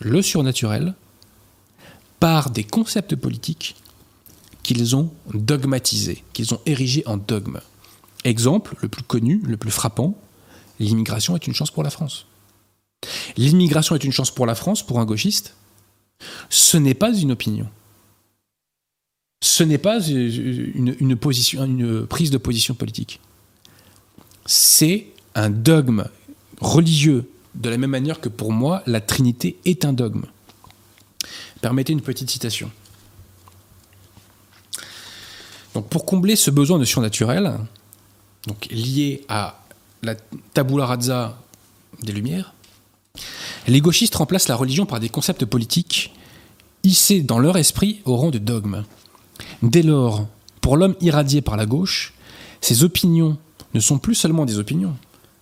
[0.00, 0.94] le surnaturel
[2.20, 3.76] par des concepts politiques
[4.62, 7.60] qu'ils ont dogmatisés, qu'ils ont érigés en dogme.
[8.24, 10.14] Exemple, le plus connu, le plus frappant,
[10.78, 12.27] l'immigration est une chance pour la France.
[13.36, 15.54] L'immigration est une chance pour la France, pour un gauchiste.
[16.50, 17.68] Ce n'est pas une opinion.
[19.40, 23.20] Ce n'est pas une, position, une prise de position politique.
[24.46, 26.06] C'est un dogme
[26.60, 30.24] religieux, de la même manière que pour moi, la Trinité est un dogme.
[31.60, 32.70] Permettez une petite citation.
[35.74, 37.58] Donc pour combler ce besoin de surnaturel,
[38.46, 39.60] donc lié à
[40.02, 40.16] la
[40.54, 41.40] tabula rasa
[42.02, 42.54] des Lumières,
[43.66, 46.12] les gauchistes remplacent la religion par des concepts politiques
[46.84, 48.84] hissés dans leur esprit au rang de dogme.
[49.62, 50.26] Dès lors,
[50.60, 52.14] pour l'homme irradié par la gauche,
[52.60, 53.38] ces opinions
[53.74, 54.96] ne sont plus seulement des opinions,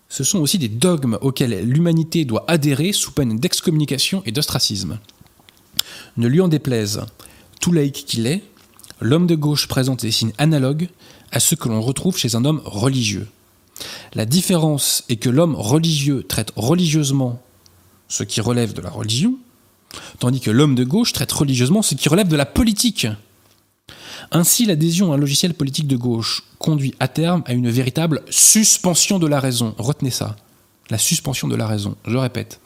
[0.08, 4.98] ce sont aussi des dogmes auxquels l'humanité doit adhérer sous peine d'excommunication et d'ostracisme.
[6.16, 7.02] Ne lui en déplaise,
[7.60, 8.42] tout laïc qu'il est,
[9.00, 10.88] l'homme de gauche présente des signes analogues
[11.32, 13.28] à ceux que l'on retrouve chez un homme religieux.
[14.14, 17.42] La différence est que l'homme religieux traite religieusement
[18.08, 19.34] ce qui relève de la religion,
[20.18, 23.06] tandis que l'homme de gauche traite religieusement ce qui relève de la politique.
[24.32, 29.18] Ainsi, l'adhésion à un logiciel politique de gauche conduit à terme à une véritable suspension
[29.18, 29.74] de la raison.
[29.78, 30.36] Retenez ça,
[30.90, 31.96] la suspension de la raison.
[32.06, 32.60] Je répète,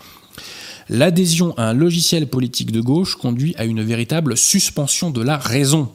[0.88, 5.90] l'adhésion à un logiciel politique de gauche conduit à une véritable suspension de la raison.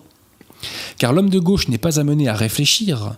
[0.97, 3.17] Car l'homme de gauche n'est pas amené à réfléchir,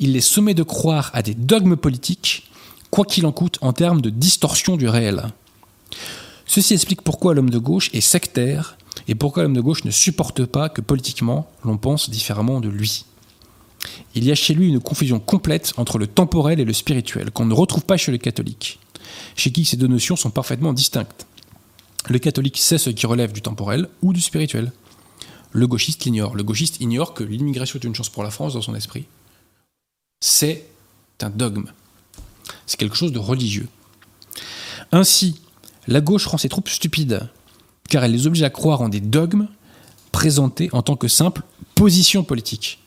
[0.00, 2.50] il est sommé de croire à des dogmes politiques,
[2.90, 5.24] quoi qu'il en coûte en termes de distorsion du réel.
[6.46, 8.78] Ceci explique pourquoi l'homme de gauche est sectaire
[9.08, 13.04] et pourquoi l'homme de gauche ne supporte pas que politiquement l'on pense différemment de lui.
[14.14, 17.44] Il y a chez lui une confusion complète entre le temporel et le spirituel qu'on
[17.44, 18.78] ne retrouve pas chez le catholique,
[19.36, 21.26] chez qui ces deux notions sont parfaitement distinctes.
[22.08, 24.72] Le catholique sait ce qui relève du temporel ou du spirituel.
[25.50, 26.36] Le gauchiste l'ignore.
[26.36, 29.06] Le gauchiste ignore que l'immigration est une chance pour la France dans son esprit.
[30.20, 30.66] C'est
[31.20, 31.66] un dogme.
[32.66, 33.68] C'est quelque chose de religieux.
[34.92, 35.40] Ainsi,
[35.88, 37.28] la gauche rend ses troupes stupides,
[37.88, 39.48] car elle les oblige à croire en des dogmes
[40.12, 41.42] présentés en tant que simple
[41.74, 42.80] position politique.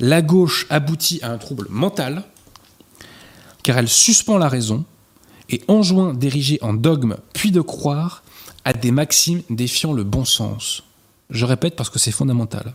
[0.00, 2.24] La gauche aboutit à un trouble mental,
[3.62, 4.84] car elle suspend la raison
[5.50, 8.22] et enjoint d'ériger en dogme puis de croire
[8.64, 10.82] à des maximes défiant le bon sens.
[11.30, 12.74] Je répète parce que c'est fondamental.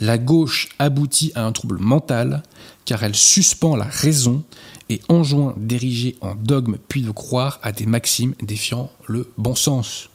[0.00, 2.42] La gauche aboutit à un trouble mental,
[2.84, 4.42] car elle suspend la raison
[4.88, 10.10] et enjoint d'ériger en dogme puis de croire à des maximes défiant le bon sens.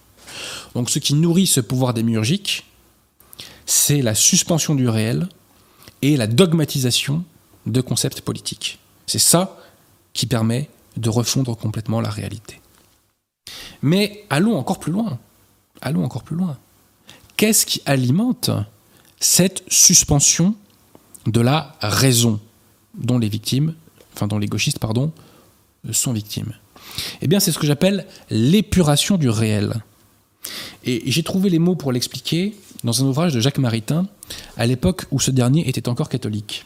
[0.75, 2.65] Donc ce qui nourrit ce pouvoir démiurgique,
[3.65, 5.27] c'est la suspension du réel
[6.01, 7.23] et la dogmatisation
[7.65, 8.79] de concepts politiques.
[9.07, 9.57] C'est ça
[10.13, 12.61] qui permet de refondre complètement la réalité.
[13.81, 15.17] Mais allons encore plus loin.
[15.81, 16.57] Allons encore plus loin.
[17.37, 18.51] Qu'est-ce qui alimente
[19.19, 20.55] cette suspension
[21.25, 22.39] de la raison
[22.95, 23.75] dont les victimes,
[24.13, 25.11] enfin dont les gauchistes, pardon,
[25.91, 26.53] sont victimes
[27.21, 29.81] Eh bien, c'est ce que j'appelle l'épuration du réel.
[30.85, 34.07] Et j'ai trouvé les mots pour l'expliquer dans un ouvrage de Jacques Maritain,
[34.57, 36.65] à l'époque où ce dernier était encore catholique.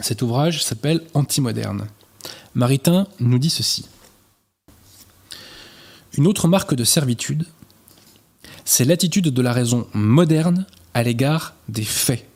[0.00, 1.86] Cet ouvrage s'appelle Antimoderne.
[2.54, 3.86] Maritain nous dit ceci.
[6.16, 7.46] Une autre marque de servitude,
[8.64, 12.26] c'est l'attitude de la raison moderne à l'égard des faits.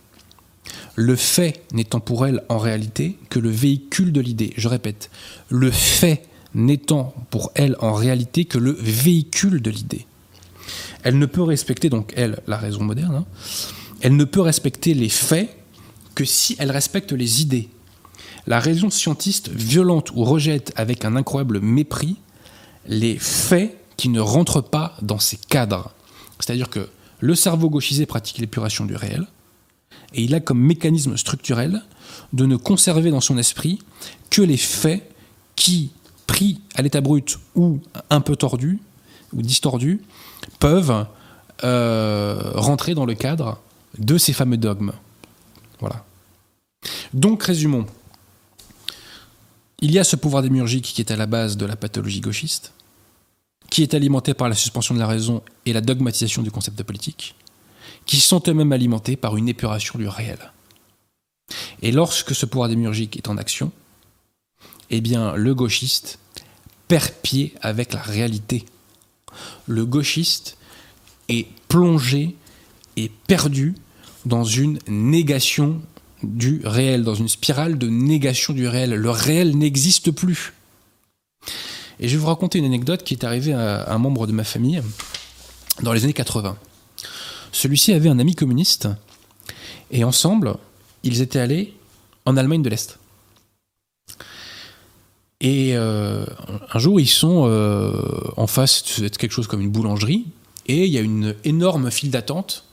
[0.96, 4.52] Le fait n'étant pour elle en réalité que le véhicule de l'idée.
[4.56, 5.10] Je répète,
[5.48, 10.06] le fait n'étant pour elle en réalité que le véhicule de l'idée.
[11.02, 13.26] Elle ne peut respecter, donc elle, la raison moderne, hein,
[14.00, 15.56] elle ne peut respecter les faits
[16.14, 17.68] que si elle respecte les idées.
[18.46, 22.16] La raison scientiste violente ou rejette avec un incroyable mépris
[22.86, 25.92] les faits qui ne rentrent pas dans ces cadres.
[26.40, 26.88] C'est-à-dire que
[27.20, 29.26] le cerveau gauchisé pratique l'épuration du réel,
[30.14, 31.82] et il a comme mécanisme structurel
[32.32, 33.78] de ne conserver dans son esprit
[34.30, 35.10] que les faits
[35.56, 35.90] qui,
[36.26, 38.78] pris à l'état brut ou un peu tordus
[39.32, 40.00] ou distordus,
[40.58, 41.06] peuvent
[41.64, 43.60] euh, rentrer dans le cadre
[43.98, 44.92] de ces fameux dogmes.
[45.80, 46.04] Voilà.
[47.12, 47.86] Donc, résumons.
[49.80, 52.72] Il y a ce pouvoir démiurgique qui est à la base de la pathologie gauchiste,
[53.82, 57.34] est alimenté par la suspension de la raison et la dogmatisation du concept de politique,
[58.06, 60.38] qui sont eux-mêmes alimentés par une épuration du réel.
[61.82, 63.72] Et lorsque ce pouvoir démiurgique est en action,
[64.90, 66.18] eh bien, le gauchiste
[66.88, 68.64] perd pied avec la réalité.
[69.66, 70.56] Le gauchiste
[71.28, 72.36] est plongé
[72.96, 73.74] et perdu
[74.24, 75.80] dans une négation
[76.22, 78.94] du réel, dans une spirale de négation du réel.
[78.94, 80.54] Le réel n'existe plus.
[82.00, 84.44] Et je vais vous raconter une anecdote qui est arrivée à un membre de ma
[84.44, 84.82] famille
[85.82, 86.56] dans les années 80.
[87.52, 88.88] Celui-ci avait un ami communiste
[89.90, 90.56] et ensemble,
[91.02, 91.74] ils étaient allés
[92.24, 92.98] en Allemagne de l'Est.
[95.40, 96.24] Et euh,
[96.72, 97.92] un jour, ils sont euh,
[98.36, 100.26] en face de quelque chose comme une boulangerie
[100.66, 102.64] et il y a une énorme file d'attente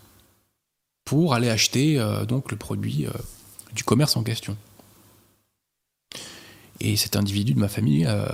[1.06, 3.06] pour aller acheter euh, donc le produit
[3.74, 4.58] du commerce en question.
[6.80, 8.26] Et cet individu de ma famille euh,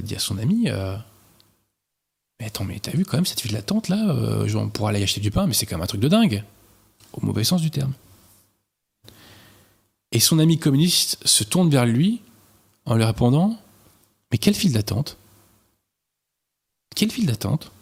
[0.00, 0.68] dit à son ami
[2.40, 4.16] Mais attends, mais t'as vu quand même cette file d'attente là
[4.54, 6.42] On pourra aller acheter du pain, mais c'est quand même un truc de dingue.
[7.12, 7.92] Au mauvais sens du terme.
[10.12, 12.20] Et son ami communiste se tourne vers lui
[12.84, 13.58] en lui répondant
[14.30, 15.16] Mais quelle file d'attente
[16.94, 17.72] Quelle file d'attente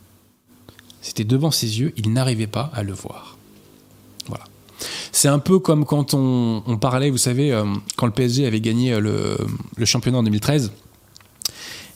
[1.02, 3.36] C'était devant ses yeux, il n'arrivait pas à le voir.
[5.12, 7.64] C'est un peu comme quand on, parlait, vous savez, euh,
[7.96, 9.36] quand le PSG avait gagné le,
[9.84, 10.72] championnat en 2013,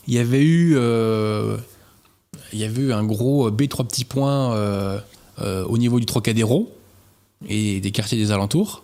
[0.07, 1.57] il y avait eu, euh,
[2.53, 4.53] il y eu un gros B trois petits points
[5.41, 6.71] euh, au niveau du Trocadéro
[7.49, 8.83] et des quartiers des alentours.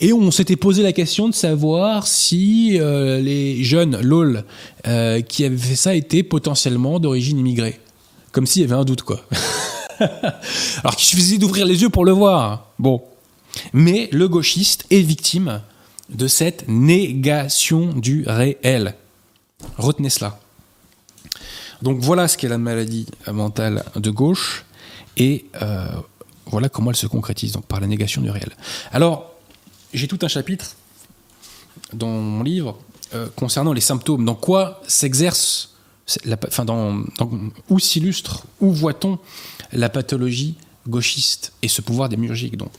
[0.00, 4.44] Et on s'était posé la question de savoir si euh, les jeunes LOL
[4.86, 7.80] euh, qui avaient fait ça étaient potentiellement d'origine immigrée.
[8.32, 9.20] Comme s'il y avait un doute, quoi.
[10.80, 12.68] Alors qu'il suffisait d'ouvrir les yeux pour le voir.
[12.78, 13.02] Bon.
[13.72, 15.60] Mais le gauchiste est victime
[16.10, 18.94] de cette négation du réel.
[19.78, 20.38] Retenez cela.
[21.82, 24.64] Donc voilà ce qu'est la maladie mentale de gauche
[25.16, 25.86] et euh,
[26.46, 28.50] voilà comment elle se concrétise, par la négation du réel.
[28.92, 29.32] Alors,
[29.92, 30.76] j'ai tout un chapitre
[31.92, 32.78] dans mon livre
[33.14, 34.24] euh, concernant les symptômes.
[34.24, 35.73] Dans quoi s'exerce,
[37.70, 39.18] où s'illustre, où voit-on
[39.72, 40.56] la pathologie
[40.88, 42.56] gauchiste et ce pouvoir démiurgique.
[42.56, 42.72] Donc,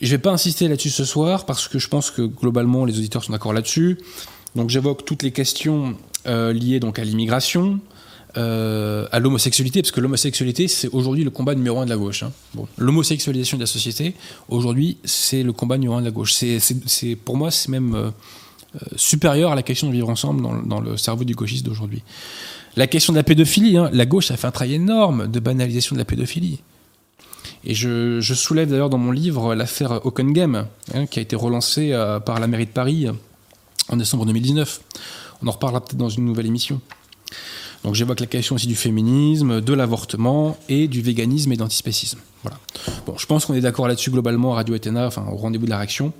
[0.00, 2.98] je ne vais pas insister là-dessus ce soir parce que je pense que globalement les
[2.98, 3.98] auditeurs sont d'accord là-dessus.
[4.56, 5.96] Donc, j'évoque toutes les questions
[6.26, 7.80] euh, liées donc à l'immigration,
[8.36, 12.22] euh, à l'homosexualité, parce que l'homosexualité, c'est aujourd'hui le combat numéro un de la gauche.
[12.22, 12.32] Hein.
[12.78, 14.14] L'homosexualisation de la société,
[14.48, 16.32] aujourd'hui, c'est le combat numéro un de la gauche.
[16.32, 18.10] C'est, pour moi, c'est même euh,
[18.74, 22.02] euh, supérieur à la question de vivre ensemble dans, le cerveau du gauchiste d'aujourd'hui.
[22.76, 25.94] La question de la pédophilie, hein, la gauche a fait un travail énorme de banalisation
[25.94, 26.60] de la pédophilie.
[27.64, 31.90] Et je, soulève d'ailleurs dans mon livre l'affaire Ockengame, hein, qui a été relancée
[32.24, 33.06] par la mairie de Paris
[33.88, 34.80] en décembre 2019.
[35.42, 36.80] On en reparlera peut-être dans une nouvelle émission.
[37.84, 42.20] Donc j'évoque la question aussi du féminisme, de l'avortement et du véganisme et d'antispécisme.
[42.42, 42.58] Voilà.
[43.06, 45.70] Bon, je pense qu'on est d'accord là-dessus globalement à Radio Ethéna, enfin au rendez-vous de
[45.70, 46.12] la réaction.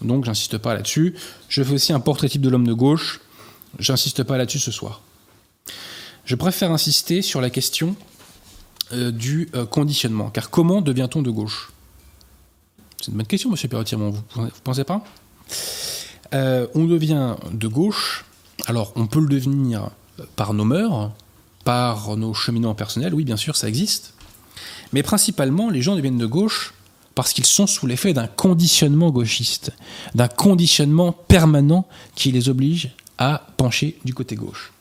[0.00, 1.14] Donc j'insiste pas là-dessus.
[1.48, 3.20] Je fais aussi un portrait type de l'homme de gauche.
[3.78, 5.00] J'insiste pas là-dessus ce soir.
[6.24, 7.96] Je préfère insister sur la question
[8.92, 10.30] euh, du euh, conditionnement.
[10.30, 11.70] Car comment devient-on de gauche?
[13.00, 15.04] C'est une bonne question, monsieur Perrotirmont, vous ne pensez pas?
[16.32, 18.24] Euh, On devient de gauche.
[18.66, 19.90] Alors, on peut le devenir
[20.36, 21.10] par nos mœurs,
[21.64, 24.14] par nos cheminements personnels, oui, bien sûr, ça existe.
[24.92, 26.73] Mais principalement, les gens deviennent de gauche
[27.14, 29.72] parce qu'ils sont sous l'effet d'un conditionnement gauchiste,
[30.14, 34.72] d'un conditionnement permanent qui les oblige à pencher du côté gauche.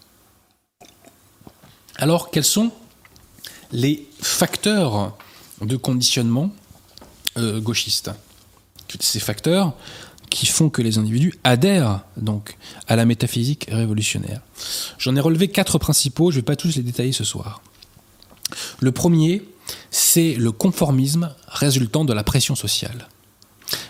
[1.97, 2.71] Alors, quels sont
[3.71, 5.15] les facteurs
[5.61, 6.51] de conditionnement
[7.37, 8.11] euh, gauchiste?
[8.99, 9.73] Ces facteurs,
[10.33, 14.41] qui font que les individus adhèrent donc à la métaphysique révolutionnaire.
[14.97, 17.61] J'en ai relevé quatre principaux, je ne vais pas tous les détailler ce soir.
[18.79, 19.43] Le premier,
[19.91, 23.07] c'est le conformisme résultant de la pression sociale.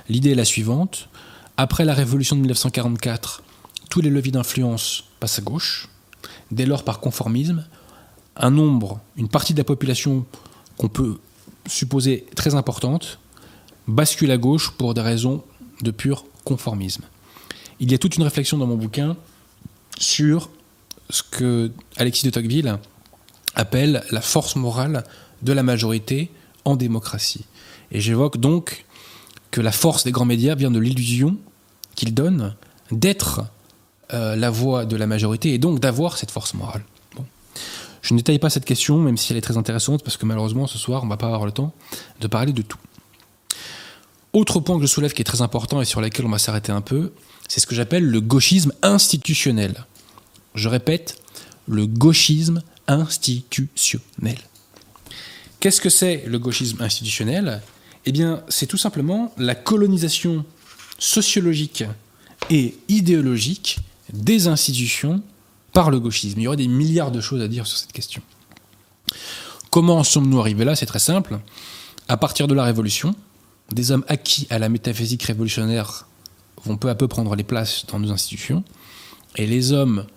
[0.09, 1.09] L'idée est la suivante.
[1.57, 3.43] Après la révolution de 1944,
[3.89, 5.87] tous les leviers d'influence passent à gauche.
[6.51, 7.65] Dès lors, par conformisme,
[8.35, 10.25] un nombre, une partie de la population
[10.77, 11.17] qu'on peut
[11.67, 13.19] supposer très importante,
[13.87, 15.43] bascule à gauche pour des raisons
[15.81, 17.03] de pure conformisme.
[17.79, 19.15] Il y a toute une réflexion dans mon bouquin
[19.97, 20.49] sur
[21.09, 22.77] ce que Alexis de Tocqueville
[23.55, 25.03] appelle la force morale
[25.43, 26.31] de la majorité
[26.65, 27.45] en démocratie.
[27.91, 28.85] Et j'évoque donc
[29.51, 31.37] que la force des grands médias vient de l'illusion
[31.95, 32.55] qu'ils donnent
[32.91, 33.41] d'être
[34.13, 36.83] euh, la voix de la majorité et donc d'avoir cette force morale.
[38.01, 40.67] Je ne détaille pas cette question, même si elle est très intéressante, parce que malheureusement
[40.67, 41.73] ce soir, on ne va pas avoir le temps
[42.19, 42.77] de parler de tout.
[44.33, 46.71] Autre point que je soulève qui est très important et sur lequel on va s'arrêter
[46.71, 47.13] un peu,
[47.47, 49.85] c'est ce que j'appelle le gauchisme institutionnel.
[50.53, 51.21] Je répète,
[51.67, 54.37] le gauchisme institutionnel.
[55.63, 57.61] Qu'est-ce que c'est le gauchisme institutionnel?
[58.05, 60.43] Eh bien, c'est tout simplement la colonisation
[60.99, 61.85] sociologique
[62.49, 63.79] et idéologique
[64.11, 65.23] des institutions
[65.71, 66.37] par le gauchisme.
[66.41, 68.21] Il y aurait des milliards de choses à dire sur cette question.
[69.69, 70.75] Comment en sommes-nous arrivés là?
[70.75, 71.39] C'est très simple.
[72.09, 73.15] À partir de la Révolution,
[73.71, 76.09] des hommes acquis à la métaphysique révolutionnaire
[76.65, 78.65] vont peu à peu prendre les places dans nos institutions,
[79.37, 80.07] et les hommes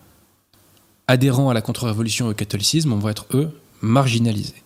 [1.07, 4.65] adhérents à la contre-révolution et au catholicisme vont être, eux, marginalisés.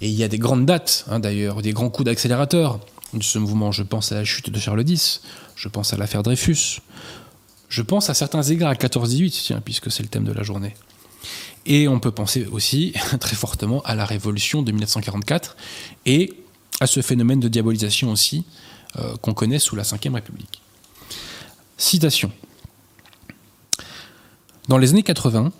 [0.00, 2.80] Et il y a des grandes dates, hein, d'ailleurs, des grands coups d'accélérateur
[3.12, 3.72] de ce mouvement.
[3.72, 5.22] Je pense à la chute de Charles X,
[5.56, 6.80] je pense à l'affaire Dreyfus,
[7.68, 10.74] je pense à certains égards à 14-18, puisque c'est le thème de la journée.
[11.66, 15.56] Et on peut penser aussi très fortement à la révolution de 1944
[16.06, 16.34] et
[16.80, 18.44] à ce phénomène de diabolisation aussi
[18.98, 20.60] euh, qu'on connaît sous la Ve République.
[21.76, 22.30] Citation.
[24.68, 25.52] Dans les années 80,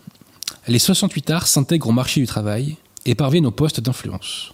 [0.68, 2.76] les 68 arts s'intègrent au marché du travail
[3.06, 4.52] et parviennent aux postes d'influence.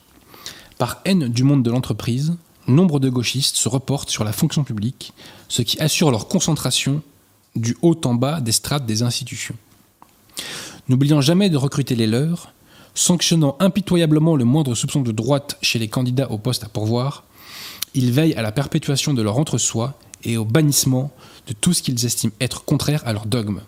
[0.78, 2.36] Par haine du monde de l'entreprise,
[2.66, 5.12] nombre de gauchistes se reportent sur la fonction publique,
[5.48, 7.02] ce qui assure leur concentration
[7.56, 9.56] du haut en bas des strates des institutions.
[10.88, 12.52] N'oubliant jamais de recruter les leurs,
[12.94, 17.24] sanctionnant impitoyablement le moindre soupçon de droite chez les candidats au poste à pourvoir,
[17.94, 21.10] ils veillent à la perpétuation de leur entre-soi et au bannissement
[21.46, 23.60] de tout ce qu'ils estiment être contraire à leur dogme.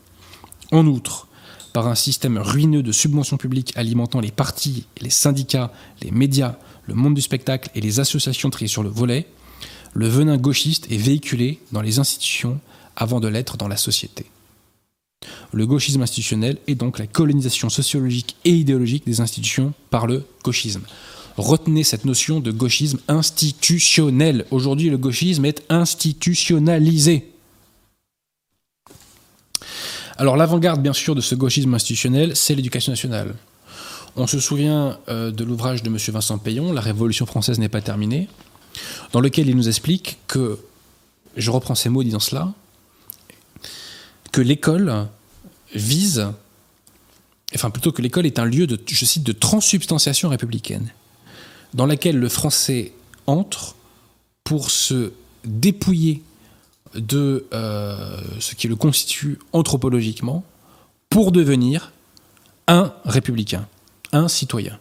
[0.71, 1.27] En outre,
[1.73, 6.57] par un système ruineux de subventions publiques alimentant les partis, les syndicats, les médias,
[6.87, 9.27] le monde du spectacle et les associations triées sur le volet,
[9.95, 12.61] le venin gauchiste est véhiculé dans les institutions
[12.97, 14.27] avant de l'être dans la société.
[15.53, 20.83] Le gauchisme institutionnel est donc la colonisation sociologique et idéologique des institutions par le gauchisme.
[21.37, 24.45] Retenez cette notion de gauchisme institutionnel.
[24.51, 27.32] Aujourd'hui, le gauchisme est institutionnalisé.
[30.23, 33.35] Alors l'avant-garde, bien sûr, de ce gauchisme institutionnel, c'est l'éducation nationale.
[34.15, 35.97] On se souvient euh, de l'ouvrage de M.
[35.97, 38.29] Vincent Payon, La Révolution française n'est pas terminée,
[39.11, 40.61] dans lequel il nous explique que,
[41.37, 42.53] je reprends ces mots disant cela,
[44.31, 45.09] que l'école
[45.75, 46.29] vise,
[47.53, 50.93] enfin plutôt que l'école est un lieu de, je cite, de transsubstantiation républicaine,
[51.75, 52.93] dans laquelle le français
[53.27, 53.75] entre
[54.45, 55.11] pour se
[55.45, 56.23] dépouiller
[56.95, 60.45] de euh, ce qui le constitue anthropologiquement
[61.09, 61.93] pour devenir
[62.69, 63.67] un républicain,
[64.13, 64.79] un citoyen.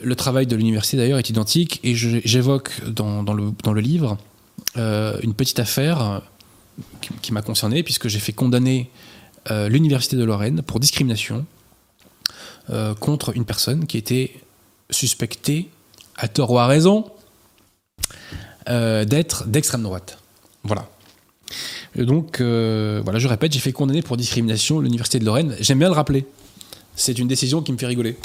[0.00, 4.16] Le travail de l'université d'ailleurs est identique et j'évoque dans, le, livre
[4.76, 6.22] euh, une petite affaire
[7.22, 8.90] qui, m'a concerné puisque j'ai fait condamner
[9.50, 11.46] euh, l'université de Lorraine pour discrimination
[13.00, 14.34] contre une personne qui était
[14.90, 15.70] suspectée,
[16.16, 17.10] à tort ou à raison,
[18.68, 20.18] euh, d'être d'extrême droite.
[20.62, 20.88] Voilà.
[21.96, 25.56] donc, euh, voilà, je répète, j'ai fait condamner pour discrimination l'Université de Lorraine.
[25.60, 26.26] J'aime bien le rappeler.
[26.94, 28.18] C'est une décision qui me fait rigoler.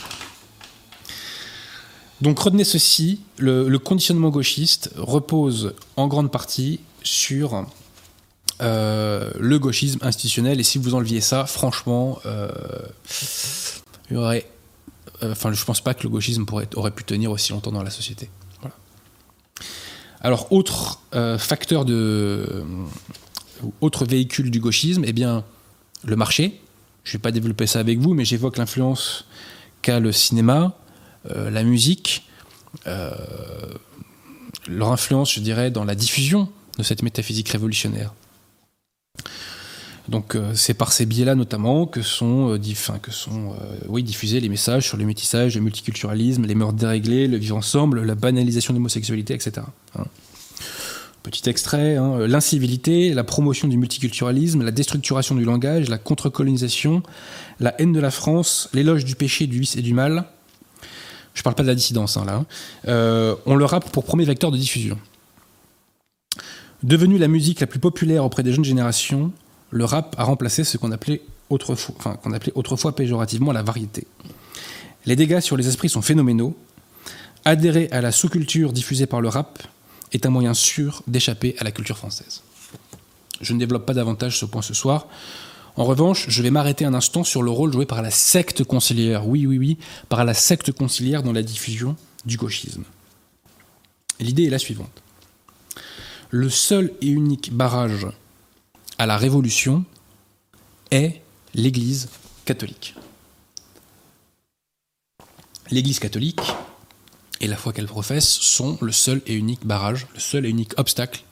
[2.19, 7.65] Donc retenez ceci, le, conditionnement gauchiste repose en grande partie sur
[8.61, 10.59] euh, le gauchisme institutionnel.
[10.59, 12.19] Et si vous enleviez ça, franchement,
[14.09, 14.45] il y aurait...
[15.21, 18.29] Enfin, je pense pas que le gauchisme aurait pu tenir aussi longtemps dans la société.
[20.23, 21.93] Alors, autre euh, facteur de.
[21.93, 22.63] Euh,
[23.81, 25.43] autre véhicule du gauchisme, eh bien,
[26.03, 26.59] le marché.
[27.03, 29.25] Je ne vais pas développer ça avec vous, mais j'évoque l'influence
[29.81, 30.77] qu'a le cinéma,
[31.29, 32.25] euh, la musique,
[34.67, 38.13] leur influence, je dirais, dans la diffusion de cette métaphysique révolutionnaire.
[40.09, 42.59] Donc c'est par ces biais-là notamment que sont,
[43.01, 43.53] que sont
[43.87, 48.03] oui, diffusés les messages sur le métissage, le multiculturalisme, les mœurs déréglées, le vivre ensemble,
[48.03, 49.65] la banalisation de l'homosexualité, etc.
[49.97, 50.03] Hein.
[51.23, 57.01] Petit extrait, hein, l'incivilité, la promotion du multiculturalisme, la déstructuration du langage, la contre-colonisation,
[57.61, 60.25] la haine de la France, l'éloge du péché, du vice et du mal.
[61.33, 62.43] Je ne parle pas de la dissidence hein, là.
[62.89, 64.99] Euh, on le rappe pour premier vecteur de diffusion.
[66.83, 69.31] Devenu la musique la plus populaire auprès des jeunes générations,
[69.73, 74.05] le rap a remplacé ce qu'on appelait autrefois, péjorativement la variété.
[75.05, 76.55] Les dégâts sur les esprits sont phénoménaux.
[77.43, 79.63] Adhérer à la sous-culture diffusée par le rap
[80.11, 82.43] est un moyen sûr d'échapper à la culture française.
[83.41, 85.07] Je ne développe pas davantage ce point ce soir.
[85.75, 89.27] En revanche, je vais m'arrêter un instant sur le rôle joué par la secte conciliaire,
[89.27, 91.95] oui, oui, oui, par la secte conciliaire dans la diffusion
[92.25, 92.83] du gauchisme.
[94.19, 95.01] L'idée est la suivante.
[96.29, 98.07] Le seul et unique barrage
[98.97, 99.85] à la révolution
[100.91, 101.21] est
[101.53, 102.09] l'Église
[102.45, 102.95] catholique.
[105.71, 106.41] L'Église catholique
[107.41, 110.77] et la foi qu'elle professe sont le seul et unique barrage, le seul et unique
[110.77, 111.23] obstacle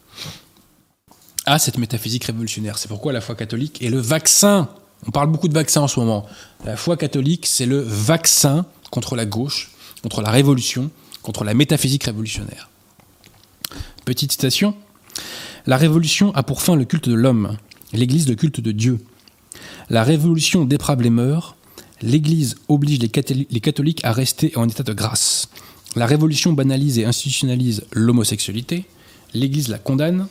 [1.45, 2.78] à cette métaphysique révolutionnaire.
[2.78, 4.70] C'est pourquoi la foi catholique est le vaccin.
[5.07, 6.28] On parle beaucoup de vaccin en ce moment.
[6.66, 9.72] La foi catholique, c'est le vaccin contre la gauche,
[10.03, 10.91] contre la révolution,
[11.22, 12.70] contre la métaphysique révolutionnaire.
[14.05, 14.76] Petite citation.
[15.68, 17.57] La révolution a pour fin le culte de l'homme,
[17.93, 18.99] l'Église le culte de Dieu.
[19.89, 21.55] La révolution déprave les mœurs,
[22.01, 25.49] l'Église oblige les catholiques à rester en état de grâce.
[25.95, 28.86] La révolution banalise et institutionnalise l'homosexualité,
[29.34, 30.28] l'Église la condamne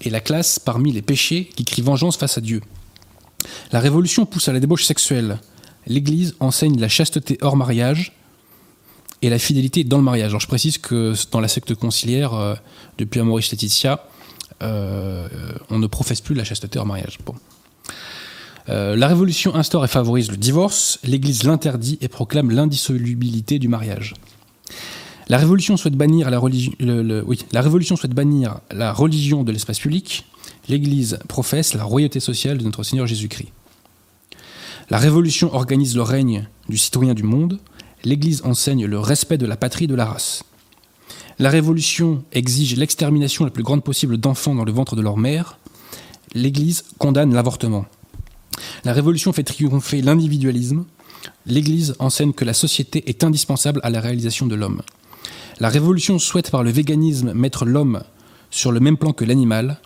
[0.00, 2.60] et la classe parmi les péchés qui crient vengeance face à Dieu.
[3.72, 5.40] La révolution pousse à la débauche sexuelle,
[5.86, 8.12] l'Église enseigne la chasteté hors mariage
[9.22, 10.30] et la fidélité dans le mariage.
[10.30, 12.54] Alors je précise que dans la secte conciliaire, euh,
[12.98, 14.04] depuis Amoris Laetitia,
[14.60, 17.18] on ne professe plus la chasteté hors mariage.
[18.68, 24.14] Euh, la révolution instaure et favorise le divorce, l'Église l'interdit et proclame l'indissolubilité du mariage.
[25.28, 30.26] La Révolution souhaite bannir la, la Révolution souhaite bannir la religion de l'espace public.
[30.68, 33.48] L'Église professe la royauté sociale de notre Seigneur Jésus-Christ.
[34.90, 37.58] La Révolution organise le règne du citoyen du monde.
[38.04, 40.42] L'Église enseigne le respect de la patrie et de la race.
[41.42, 45.58] La révolution exige l'extermination la plus grande possible d'enfants dans le ventre de leur mère.
[46.34, 47.84] L'Église condamne l'avortement.
[48.84, 50.84] La révolution fait triompher l'individualisme.
[51.46, 54.82] L'Église enseigne que la société est indispensable à la réalisation de l'homme.
[55.58, 58.04] La révolution souhaite par le véganisme mettre l'homme
[58.52, 59.80] sur le même plan que l'animal.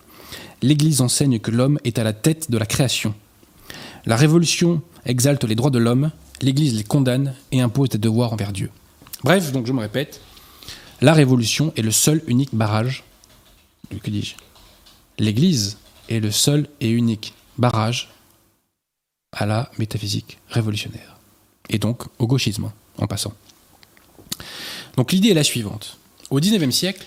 [0.61, 3.15] L'Église enseigne que l'homme est à la tête de la création.
[4.05, 8.53] La révolution exalte les droits de l'homme, l'Église les condamne et impose des devoirs envers
[8.53, 8.69] Dieu.
[9.23, 10.21] Bref, donc je me répète,
[11.01, 13.03] la révolution est le seul unique barrage.
[13.89, 14.35] Que dis-je
[15.19, 15.77] L'Église
[16.09, 18.09] est le seul et unique barrage
[19.31, 21.17] à la métaphysique révolutionnaire.
[21.69, 23.33] Et donc au gauchisme, en passant.
[24.95, 25.97] Donc l'idée est la suivante.
[26.29, 27.05] Au XIXe siècle,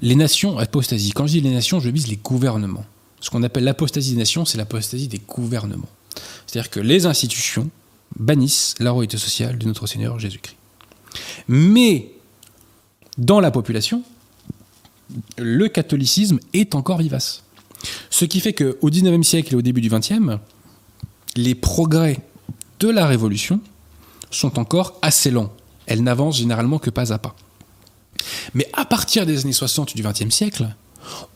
[0.00, 1.12] les nations apostasient.
[1.14, 2.86] Quand je dis les nations, je vise les gouvernements.
[3.20, 5.88] Ce qu'on appelle l'apostasie des nations, c'est l'apostasie des gouvernements.
[6.46, 7.68] C'est-à-dire que les institutions
[8.16, 10.57] bannissent la royauté sociale de notre Seigneur Jésus-Christ.
[11.48, 12.10] Mais
[13.16, 14.02] dans la population,
[15.38, 17.44] le catholicisme est encore vivace.
[18.10, 20.38] Ce qui fait qu'au XIXe siècle et au début du XXe,
[21.36, 22.18] les progrès
[22.80, 23.60] de la Révolution
[24.30, 25.52] sont encore assez lents.
[25.86, 27.34] Elles n'avancent généralement que pas à pas.
[28.54, 30.68] Mais à partir des années 60 du XXe siècle,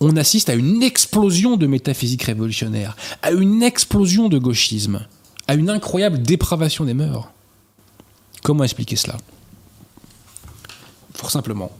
[0.00, 5.06] on assiste à une explosion de métaphysique révolutionnaire, à une explosion de gauchisme,
[5.48, 7.30] à une incroyable dépravation des mœurs.
[8.42, 9.16] Comment expliquer cela?
[11.14, 11.70] Fort simplement.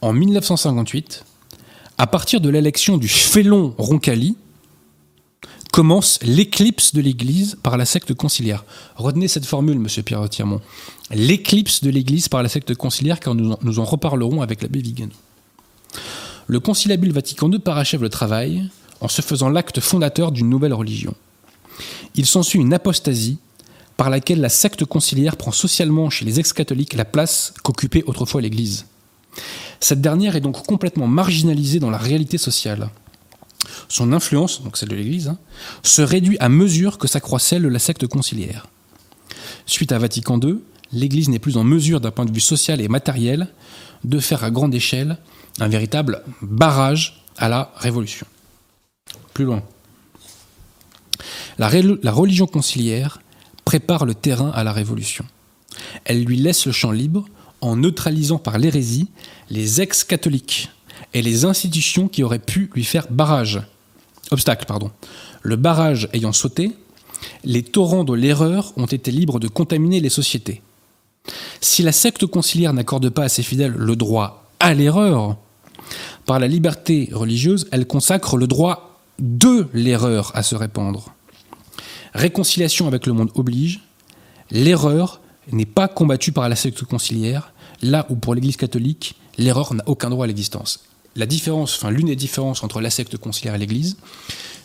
[0.00, 1.24] En 1958,
[1.98, 4.36] à partir de l'élection du félon Roncalli,
[5.72, 8.64] commence l'éclipse de l'Église par la secte conciliaire.
[8.96, 10.60] Retenez cette formule, monsieur Pierre Tirmont.
[11.10, 15.12] L'éclipse de l'Église par la secte conciliaire, car nous, nous en reparlerons avec l'abbé Vigano.
[16.46, 18.68] Le conciliabule Vatican II parachève le travail
[19.00, 21.14] en se faisant l'acte fondateur d'une nouvelle religion.
[22.14, 23.38] Il s'ensuit une apostasie
[23.96, 28.86] par laquelle la secte conciliaire prend socialement chez les ex-catholiques la place qu'occupait autrefois l'Église.
[29.80, 32.90] Cette dernière est donc complètement marginalisée dans la réalité sociale.
[33.88, 35.38] Son influence, donc celle de l'Église, hein,
[35.82, 38.66] se réduit à mesure que s'accroît celle de la secte conciliaire.
[39.66, 40.58] Suite à Vatican II,
[40.92, 43.48] l'Église n'est plus en mesure, d'un point de vue social et matériel,
[44.04, 45.18] de faire à grande échelle
[45.58, 48.26] un véritable barrage à la révolution.
[49.34, 49.62] Plus loin.
[51.58, 51.70] La,
[52.02, 53.20] la religion conciliaire
[53.66, 55.26] prépare le terrain à la révolution.
[56.04, 57.26] Elle lui laisse le champ libre
[57.60, 59.10] en neutralisant par l'hérésie
[59.50, 60.70] les ex-catholiques
[61.12, 63.60] et les institutions qui auraient pu lui faire barrage.
[64.30, 64.90] Obstacle, pardon.
[65.42, 66.72] Le barrage ayant sauté,
[67.44, 70.62] les torrents de l'erreur ont été libres de contaminer les sociétés.
[71.60, 75.36] Si la secte conciliaire n'accorde pas à ses fidèles le droit à l'erreur,
[76.24, 81.15] par la liberté religieuse, elle consacre le droit de l'erreur à se répandre.
[82.14, 83.80] Réconciliation avec le monde oblige,
[84.50, 85.20] l'erreur
[85.52, 87.52] n'est pas combattue par la secte conciliaire,
[87.82, 90.84] là où pour l'Église catholique, l'erreur n'a aucun droit à l'existence.
[91.14, 93.96] La différence, enfin l'une des différences entre la secte conciliaire et l'Église,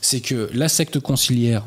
[0.02, 1.66] c'est que la secte conciliaire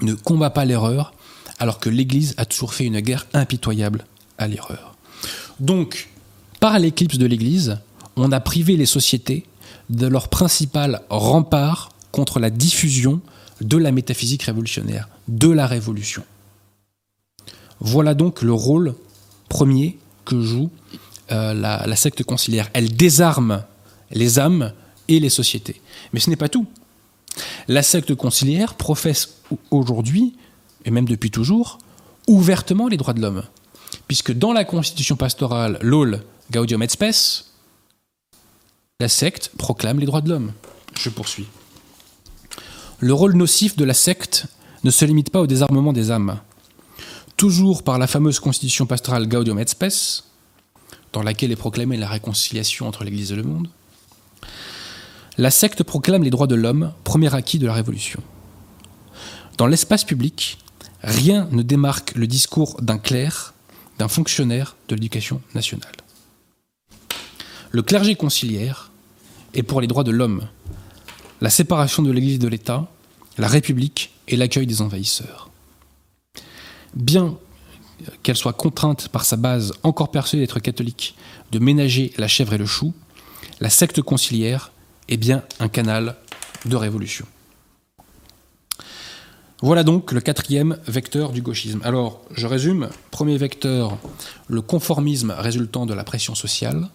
[0.00, 1.12] ne combat pas l'erreur,
[1.58, 4.06] alors que l'Église a toujours fait une guerre impitoyable
[4.38, 4.94] à l'erreur.
[5.58, 6.08] Donc,
[6.60, 7.78] par l'éclipse de l'Église,
[8.16, 9.44] on a privé les sociétés
[9.90, 13.20] de leur principal rempart contre la diffusion
[13.60, 16.24] de la métaphysique révolutionnaire, de la révolution.
[17.80, 18.94] Voilà donc le rôle
[19.48, 20.70] premier que joue
[21.32, 22.70] euh, la, secte conciliaire.
[22.72, 23.64] Elle désarme
[24.10, 24.72] les âmes
[25.08, 25.80] et les sociétés.
[26.12, 26.66] Mais ce n'est pas tout.
[27.68, 29.36] La secte conciliaire professe
[29.70, 30.36] aujourd'hui,
[30.84, 31.78] et même depuis toujours,
[32.26, 33.44] ouvertement les droits de l'homme.
[34.08, 37.44] Puisque dans la constitution pastorale, l'Aule Gaudium et Spes,
[39.00, 40.52] la secte proclame les droits de l'homme.
[40.94, 41.46] Je poursuis.
[43.02, 44.46] Le rôle nocif de la secte
[44.84, 46.38] ne se limite pas au désarmement des âmes.
[47.38, 50.24] Toujours par la fameuse constitution pastorale Gaudium et Spes,
[51.14, 53.68] dans laquelle est proclamée la réconciliation entre l'Église et le monde,
[55.38, 58.20] la secte proclame les droits de l'homme, premier acquis de la Révolution.
[59.56, 60.58] Dans l'espace public,
[61.02, 63.54] rien ne démarque le discours d'un clerc,
[63.98, 65.96] d'un fonctionnaire de l'éducation nationale.
[67.70, 68.90] Le clergé conciliaire
[69.54, 70.46] et pour les droits de l'homme,
[71.40, 72.88] la séparation de l'Église de l'État,
[73.38, 75.50] la République et l'accueil des envahisseurs.
[76.94, 77.36] Bien
[78.22, 81.16] qu'elle soit contrainte par sa base encore persuadée d'être catholique
[81.52, 82.94] de ménager la chèvre et le chou,
[83.60, 84.72] la secte conciliaire
[85.08, 86.16] est bien un canal
[86.64, 87.26] de révolution.
[89.62, 91.80] Voilà donc le quatrième vecteur du gauchisme.
[91.84, 92.88] Alors, je résume.
[93.10, 93.98] Premier vecteur,
[94.48, 96.88] le conformisme résultant de la pression sociale.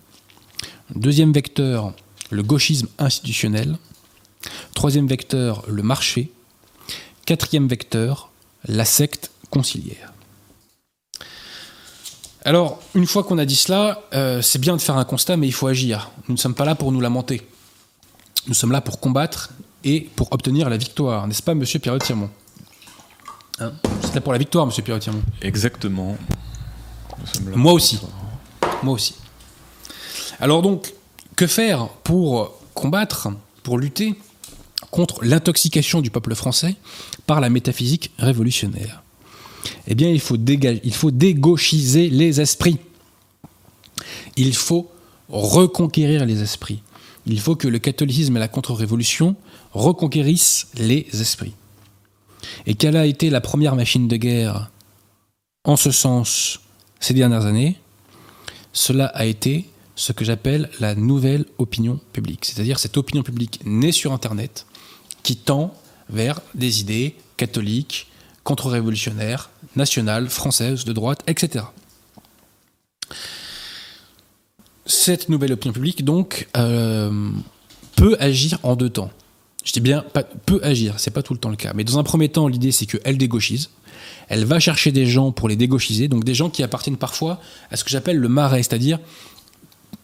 [0.95, 1.93] Deuxième vecteur,
[2.31, 3.77] le gauchisme institutionnel.
[4.73, 6.31] Troisième vecteur, le marché.
[7.25, 8.29] Quatrième vecteur,
[8.65, 10.13] la secte conciliaire.
[12.43, 15.47] Alors, une fois qu'on a dit cela, euh, c'est bien de faire un constat, mais
[15.47, 16.11] il faut agir.
[16.27, 17.41] Nous ne sommes pas là pour nous lamenter.
[18.47, 19.49] Nous sommes là pour combattre
[19.83, 22.29] et pour obtenir la victoire, n'est-ce pas, monsieur Pierre Tirmont?
[23.59, 23.71] Hein?
[24.01, 25.23] C'est là pour la victoire, monsieur Pierre Tirmont.
[25.41, 26.15] Exactement.
[27.55, 27.99] Moi aussi.
[28.83, 29.15] Moi aussi.
[30.39, 30.93] Alors donc,
[31.35, 33.29] que faire pour combattre,
[33.63, 34.15] pour lutter
[34.95, 36.77] contre l'intoxication du peuple français
[37.27, 39.03] par la métaphysique révolutionnaire
[39.87, 42.77] Eh bien, il faut, il faut dégauchiser les esprits.
[44.37, 44.89] Il faut
[45.27, 46.81] reconquérir les esprits.
[47.25, 49.35] Il faut que le catholicisme et la contre-révolution
[49.73, 51.55] reconquérissent les esprits.
[52.65, 54.71] Et quelle a été la première machine de guerre
[55.65, 56.61] en ce sens
[57.01, 57.75] ces dernières années?
[58.71, 59.65] Cela a été
[59.97, 64.65] ce que j'appelle la nouvelle opinion publique, c'est-à-dire cette opinion publique née sur Internet
[65.25, 65.73] qui tend
[66.07, 68.11] vers des idées catholiques,
[68.43, 71.65] contre-révolutionnaires, nationales, françaises, de droite, etc.
[74.85, 77.31] Cette nouvelle opinion publique, donc, euh,
[77.95, 79.09] peut agir en deux temps.
[79.63, 81.73] Je dis bien pas, peut agir, c'est pas tout le temps le cas.
[81.73, 83.71] Mais dans un premier temps, l'idée c'est qu'elle dégauchise.
[84.27, 87.77] Elle va chercher des gens pour les dégauchiser, donc des gens qui appartiennent parfois à
[87.77, 88.99] ce que j'appelle le marais, c'est-à-dire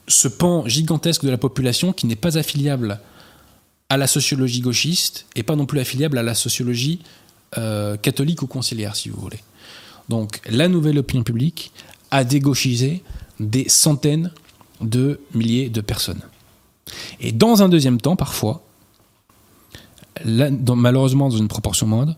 [0.07, 2.99] ce pan gigantesque de la population qui n'est pas affiliable
[3.91, 7.01] à la sociologie gauchiste et pas non plus affiliable à la sociologie
[7.57, 9.41] euh, catholique ou conciliaire, si vous voulez.
[10.07, 11.73] Donc la nouvelle opinion publique
[12.09, 13.03] a dégauchisé
[13.41, 14.31] des centaines
[14.79, 16.21] de milliers de personnes.
[17.19, 18.63] Et dans un deuxième temps, parfois,
[20.23, 22.15] malheureusement dans une proportion moindre,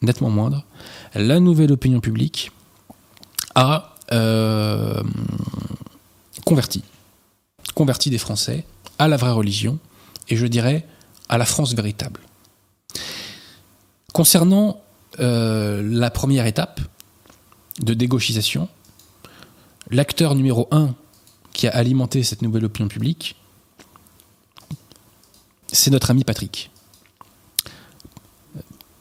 [0.00, 0.64] nettement moindre,
[1.14, 2.50] la nouvelle opinion publique
[3.54, 5.00] a euh,
[6.44, 6.82] converti,
[7.76, 8.64] converti des Français
[8.98, 9.78] à la vraie religion,
[10.28, 10.84] et je dirais
[11.28, 12.20] à la France véritable.
[14.12, 14.80] Concernant
[15.20, 16.80] euh, la première étape
[17.80, 18.68] de dégauchisation,
[19.90, 20.94] l'acteur numéro un
[21.52, 23.36] qui a alimenté cette nouvelle opinion publique,
[25.70, 26.70] c'est notre ami Patrick,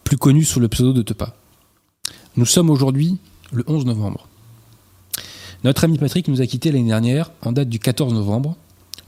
[0.04, 1.36] plus connu sous le pseudo de Tepa.
[2.38, 3.18] Nous sommes aujourd'hui
[3.52, 4.28] le 11 novembre.
[5.64, 8.56] Notre ami Patrick nous a quittés l'année dernière en date du 14 novembre,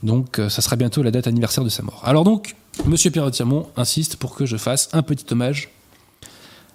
[0.03, 2.01] donc euh, ça sera bientôt la date anniversaire de sa mort.
[2.03, 2.55] Alors donc,
[2.86, 5.69] Monsieur Pierre Tirmont insiste pour que je fasse un petit hommage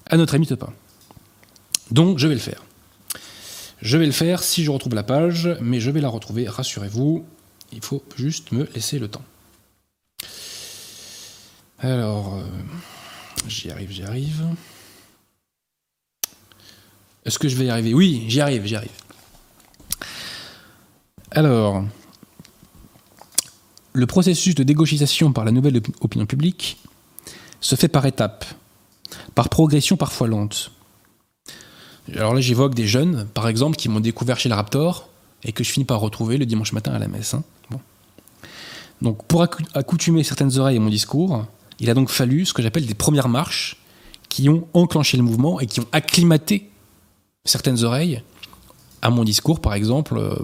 [0.07, 0.73] à notre ami Topin.
[1.91, 2.65] Donc je vais le faire.
[3.83, 7.25] Je vais le faire si je retrouve la page, mais je vais la retrouver, rassurez-vous.
[7.73, 9.25] Il faut juste me laisser le temps.
[11.79, 12.43] Alors, euh,
[13.47, 14.43] j'y arrive, j'y arrive.
[17.25, 17.95] Est-ce que je vais y arriver?
[17.95, 18.91] Oui, j'y arrive, j'y arrive.
[21.31, 21.85] Alors,
[23.99, 26.79] le processus de dégauchisation par la nouvelle opinion publique
[27.61, 28.45] se fait par étapes,
[29.35, 30.71] par progression parfois lente.
[32.15, 35.09] Alors là, j'évoque des jeunes, par exemple, qui m'ont découvert chez le Raptor
[35.43, 37.35] et que je finis par retrouver le dimanche matin à la messe.
[37.35, 37.43] Hein.
[39.03, 41.47] Donc, pour accoutumer certaines oreilles à mon discours,
[41.81, 43.77] il a donc fallu ce que j'appelle des premières marches
[44.29, 46.71] qui ont enclenché le mouvement et qui ont acclimaté
[47.45, 48.23] certaines oreilles
[49.03, 50.35] à mon discours, par exemple, euh,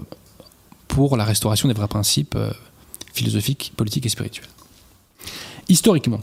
[0.87, 2.35] pour la restauration des vrais principes
[3.15, 4.47] philosophiques, politiques et spirituels.
[5.69, 6.21] Historiquement,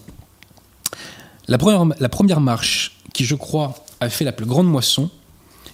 [1.49, 5.11] la première, la première marche qui, je crois, a fait la plus grande moisson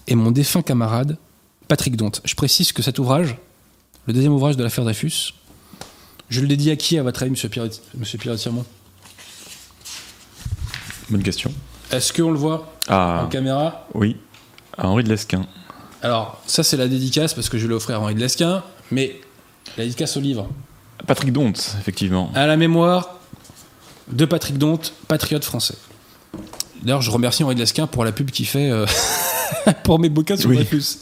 [0.06, 1.18] est mon défunt camarade
[1.66, 2.12] Patrick Dont.
[2.24, 3.36] Je précise que cet ouvrage,
[4.06, 5.34] le deuxième ouvrage de l'affaire Dreyfus,
[6.30, 8.18] je le dédie à qui, à votre avis, monsieur Pierre, monsieur
[11.10, 11.52] Bonne question.
[11.90, 13.86] Est-ce qu'on le voit ah, en caméra?
[13.94, 14.16] Oui,
[14.76, 15.46] à Henri de Lesquin.
[16.02, 19.20] Alors, ça, c'est la dédicace parce que je l'ai offert à Henri de Lesquin, mais
[19.76, 20.48] la dédicace au livre.
[21.08, 22.30] Patrick Dont, effectivement.
[22.34, 23.16] À la mémoire
[24.12, 24.78] de Patrick Dont,
[25.08, 25.74] patriote français.
[26.82, 28.84] D'ailleurs, je remercie Henri de Lesquin pour la pub qu'il fait euh,
[29.84, 30.98] pour mes bouquins sur Dreyfus.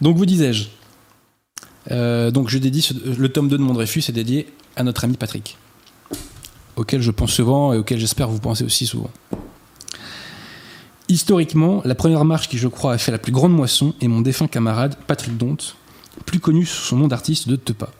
[0.00, 0.68] Donc, vous disais-je.
[1.90, 5.16] Euh, donc, je dédie le tome 2 de mon Dreyfus est dédié à notre ami
[5.16, 5.58] Patrick,
[6.76, 9.10] auquel je pense souvent et auquel j'espère vous pensez aussi souvent.
[11.08, 14.20] Historiquement, la première marche qui, je crois, a fait la plus grande moisson est mon
[14.20, 15.56] défunt camarade Patrick Dont,
[16.26, 17.90] plus connu sous son nom d'artiste de Tepa.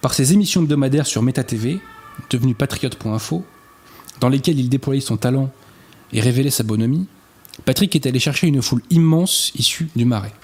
[0.00, 1.80] Par ses émissions hebdomadaires sur Meta TV,
[2.30, 3.44] devenu patriote.info,
[4.20, 5.50] dans lesquelles il déployait son talent
[6.12, 7.06] et révélait sa bonhomie,
[7.64, 10.34] Patrick est allé chercher une foule immense issue du Marais.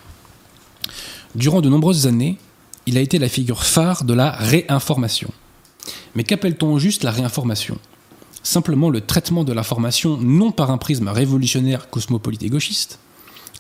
[1.35, 2.39] Durant de nombreuses années,
[2.87, 5.31] il a été la figure phare de la réinformation.
[6.15, 7.79] Mais qu'appelle-t-on juste la réinformation?
[8.43, 12.99] Simplement le traitement de l'information non par un prisme révolutionnaire, cosmopolite et gauchiste,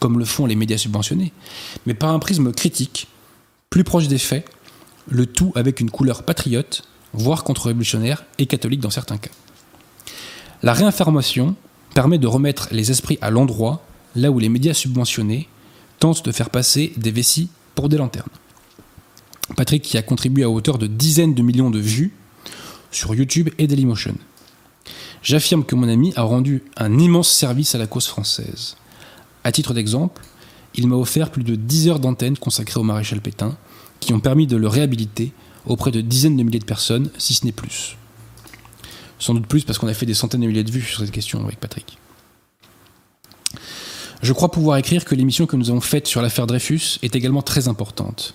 [0.00, 1.32] comme le font les médias subventionnés,
[1.86, 3.06] mais par un prisme critique,
[3.68, 4.48] plus proche des faits,
[5.08, 6.82] le tout avec une couleur patriote,
[7.12, 9.30] voire contre-révolutionnaire et catholique dans certains cas.
[10.62, 11.54] La réinformation
[11.94, 13.84] permet de remettre les esprits à l'endroit
[14.16, 15.48] là où les médias subventionnés
[15.98, 18.28] tentent de faire passer des vessies pour des lanternes.
[19.56, 22.12] Patrick qui a contribué à hauteur de dizaines de millions de vues
[22.90, 24.16] sur YouTube et Dailymotion.
[25.22, 28.76] J'affirme que mon ami a rendu un immense service à la cause française.
[29.44, 30.22] À titre d'exemple,
[30.74, 33.56] il m'a offert plus de 10 heures d'antenne consacrées au maréchal Pétain,
[33.98, 35.32] qui ont permis de le réhabiliter
[35.66, 37.96] auprès de dizaines de milliers de personnes, si ce n'est plus.
[39.18, 41.10] Sans doute plus parce qu'on a fait des centaines de milliers de vues sur cette
[41.10, 41.98] question avec Patrick.
[44.22, 47.42] Je crois pouvoir écrire que l'émission que nous avons faite sur l'affaire Dreyfus est également
[47.42, 48.34] très importante.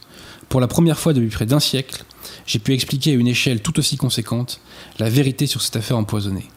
[0.49, 2.05] Pour la première fois depuis près d'un siècle,
[2.45, 4.61] j'ai pu expliquer à une échelle tout aussi conséquente
[4.99, 6.47] la vérité sur cette affaire empoisonnée.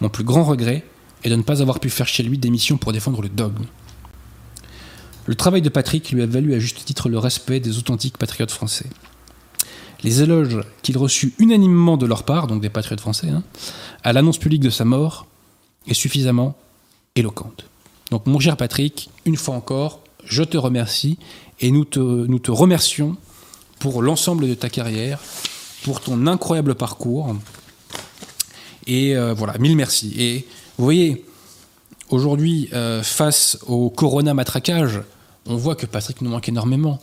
[0.00, 0.84] Mon plus grand regret
[1.24, 3.64] est de ne pas avoir pu faire chez lui d'émission pour défendre le dogme.
[5.26, 8.50] Le travail de Patrick lui a valu à juste titre le respect des authentiques patriotes
[8.50, 8.86] français.
[10.02, 13.42] Les éloges qu'il reçut unanimement de leur part, donc des patriotes français, hein,
[14.02, 15.26] à l'annonce publique de sa mort,
[15.86, 16.56] est suffisamment
[17.16, 17.64] éloquente.
[18.10, 21.18] Donc mon cher Patrick, une fois encore, je te remercie
[21.60, 23.16] et nous te, nous te remercions
[23.78, 25.20] pour l'ensemble de ta carrière,
[25.84, 27.34] pour ton incroyable parcours.
[28.86, 30.14] Et euh, voilà, mille merci.
[30.18, 30.46] Et
[30.78, 31.24] vous voyez,
[32.10, 35.02] aujourd'hui, euh, face au corona matraquage,
[35.46, 37.00] on voit que Patrick nous manque énormément.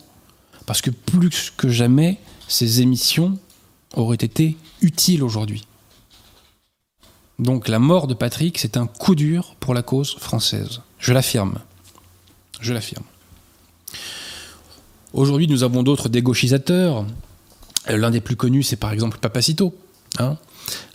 [0.66, 2.18] Parce que plus que jamais,
[2.48, 3.38] ces émissions
[3.94, 5.64] auraient été utiles aujourd'hui.
[7.38, 10.80] Donc la mort de Patrick, c'est un coup dur pour la cause française.
[10.98, 11.58] Je l'affirme.
[12.60, 13.04] Je l'affirme.
[15.12, 17.04] Aujourd'hui, nous avons d'autres dégauchisateurs.
[17.88, 19.74] L'un des plus connus, c'est par exemple Papacito,
[20.18, 20.38] hein,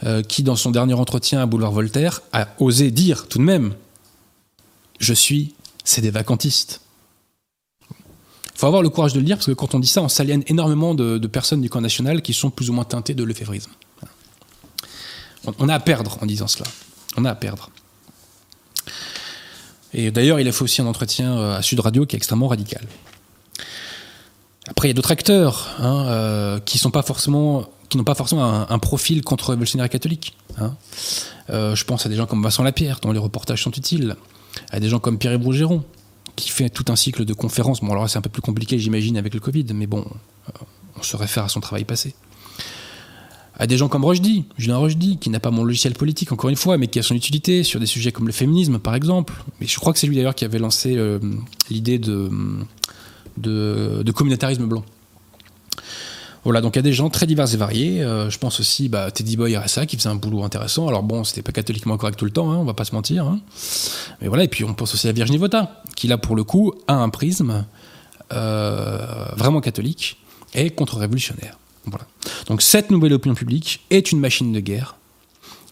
[0.04, 3.74] euh, qui, dans son dernier entretien à Boulevard Voltaire, a osé dire tout de même
[5.00, 5.54] Je suis,
[5.84, 6.82] c'est des vacantistes.
[7.92, 10.10] Il faut avoir le courage de le dire, parce que quand on dit ça, on
[10.10, 13.72] s'aliène énormément de, personnes du camp national qui sont plus ou moins teintées de lefévrisme.
[15.60, 16.66] On a à perdre en disant cela.
[17.16, 17.70] On a à perdre.
[19.94, 22.48] Et d'ailleurs, il a fait aussi un entretien euh, à Sud Radio qui est extrêmement
[22.48, 22.86] radical.
[24.68, 28.16] Après, il y a d'autres acteurs hein, euh, qui sont pas forcément, qui n'ont pas
[28.16, 30.36] forcément un, profil contre-révolutionnaire catholique.
[30.58, 30.76] Hein.
[31.50, 34.16] Euh, je pense à des gens comme Vincent Lapierre, dont les reportages sont utiles,
[34.72, 35.84] à des gens comme Pierre Brougeron,
[36.36, 37.82] qui fait tout un cycle de conférences.
[37.82, 40.06] Bon, alors c'est un peu plus compliqué, j'imagine, avec le Covid, mais bon,
[40.50, 40.52] euh,
[40.98, 42.14] on se réfère à son travail passé.
[43.60, 46.56] À des gens comme Rochdy, Julien Rochdy, qui n'a pas mon logiciel politique, encore une
[46.56, 49.34] fois, mais qui a son utilité sur des sujets comme le féminisme, par exemple.
[49.60, 51.20] Mais je crois que c'est lui d'ailleurs qui avait lancé euh,
[51.72, 52.30] l'idée de,
[54.14, 54.86] communautarisme blanc.
[56.48, 58.02] Voilà, donc il y a des gens très divers et variés.
[58.02, 60.88] Euh, je pense aussi bah, Teddy Boy RSA qui faisait un boulot intéressant.
[60.88, 63.26] Alors bon, c'était pas catholiquement correct tout le temps, hein, on va pas se mentir.
[63.26, 63.42] Hein.
[64.22, 66.74] Mais voilà, et puis on pense aussi à Virginie Vota, qui là pour le coup
[66.88, 67.66] a un prisme
[68.32, 70.22] euh, vraiment catholique
[70.54, 71.58] et contre-révolutionnaire.
[71.84, 72.08] Voilà.
[72.46, 74.96] Donc cette nouvelle opinion publique est une machine de guerre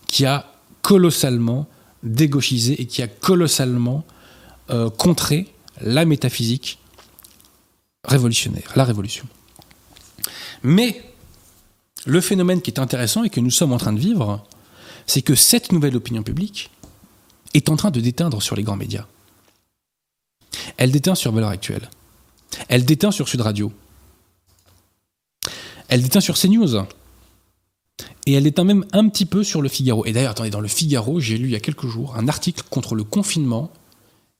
[0.07, 0.45] qui a
[0.81, 1.69] colossalement
[2.03, 4.03] dégauchisé et qui a colossalement
[4.71, 5.47] euh, contré
[5.79, 6.79] la métaphysique
[8.03, 9.25] révolutionnaire, la révolution.
[10.65, 10.99] Mais
[12.07, 14.43] le phénomène qui est intéressant et que nous sommes en train de vivre,
[15.05, 16.71] c'est que cette nouvelle opinion publique
[17.53, 19.05] est en train de déteindre sur les grands médias.
[20.77, 21.87] Elle déteint sur Valeurs Actuelles.
[22.67, 23.71] Elle déteint sur Sud Radio.
[25.87, 26.77] Elle déteint sur CNews.
[28.25, 30.03] Et elle déteint même un petit peu sur le Figaro.
[30.05, 32.63] Et d'ailleurs, attendez, dans le Figaro, j'ai lu il y a quelques jours un article
[32.71, 33.71] contre le confinement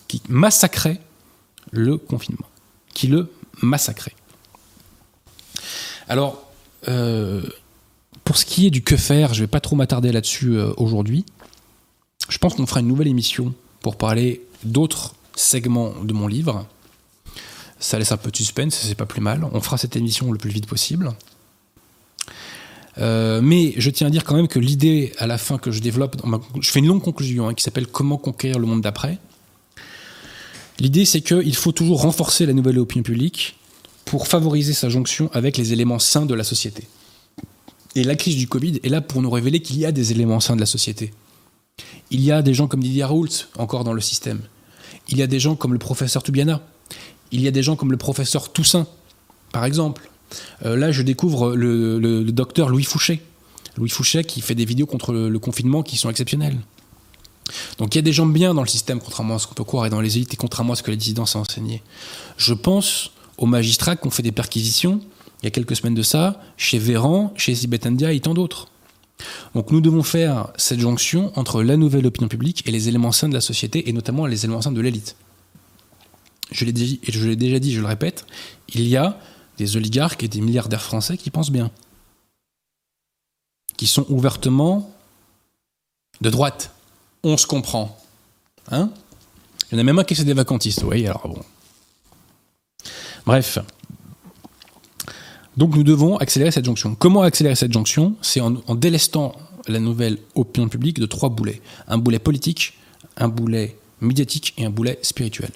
[0.07, 0.99] qui massacrait
[1.69, 2.47] le confinement,
[2.95, 4.15] qui le massacrait.
[6.08, 6.45] Alors,
[6.88, 7.41] euh,
[8.24, 10.72] pour ce qui est du que faire, je ne vais pas trop m'attarder là-dessus euh,
[10.78, 11.26] aujourd'hui.
[12.30, 16.66] Je pense qu'on fera une nouvelle émission pour parler d'autres segments de mon livre.
[17.80, 19.45] Ça laisse un peu de suspense, c'est pas plus mal.
[19.51, 21.14] On fera cette émission le plus vite possible.
[22.97, 25.82] Euh, mais je tiens à dire quand même que l'idée à la fin que je
[25.82, 26.16] développe,
[26.62, 29.20] je fais une longue conclusion hein, qui s'appelle Comment conquérir le monde d'après.
[30.80, 33.58] L'idée c'est qu'il faut toujours renforcer la nouvelle opinion publique
[34.06, 36.88] pour favoriser sa jonction avec les éléments sains de la société.
[37.95, 40.39] Et la crise du Covid est là pour nous révéler qu'il y a des éléments
[40.39, 41.12] sains de la société.
[42.12, 44.41] Il y a des gens comme Didier Raoult encore dans le système.
[45.10, 46.62] Il y a des gens comme le professeur Toubiana.
[47.32, 48.88] Il y a des gens comme le professeur Toussaint,
[49.51, 50.10] par exemple.
[50.66, 53.22] Euh, là, je découvre le, docteur Louis Fouché.
[53.78, 56.58] Louis Fouché qui fait des vidéos contre le, le, confinement qui sont exceptionnelles.
[57.78, 59.64] Donc il y a des gens bien dans le système, contrairement à ce qu'on peut
[59.64, 61.84] croire, et dans les élites, et contrairement à ce que les dissidents ont enseigné.
[62.38, 65.02] Je pense aux magistrats qui ont fait des perquisitions
[65.42, 68.70] il y a quelques semaines de ça, chez Véran, chez Zibetandia et tant d'autres.
[69.54, 73.30] Donc nous devons faire cette jonction entre la nouvelle opinion publique et les éléments sains
[73.30, 75.16] de la société, et notamment les éléments sains de l'élite.
[76.52, 78.26] Je l'ai déjà dit, je le répète,
[78.74, 79.20] il y a
[79.58, 81.72] des oligarques et des milliardaires français qui pensent bien,
[83.78, 84.92] qui sont ouvertement
[86.22, 86.72] de droite.
[87.24, 87.98] On se comprend.
[88.72, 88.90] Hein?
[89.72, 91.42] Il y en a même un qui c'est des vacantistes, voyez, alors bon.
[93.26, 93.59] Bref.
[95.57, 96.95] Donc nous devons accélérer cette jonction.
[96.95, 98.15] Comment accélérer cette jonction?
[98.21, 99.36] C'est en, délestant
[99.67, 101.61] la nouvelle opinion publique de trois boulets.
[101.88, 102.73] Un boulet politique,
[103.17, 105.49] un boulet médiatique et un boulet spirituel.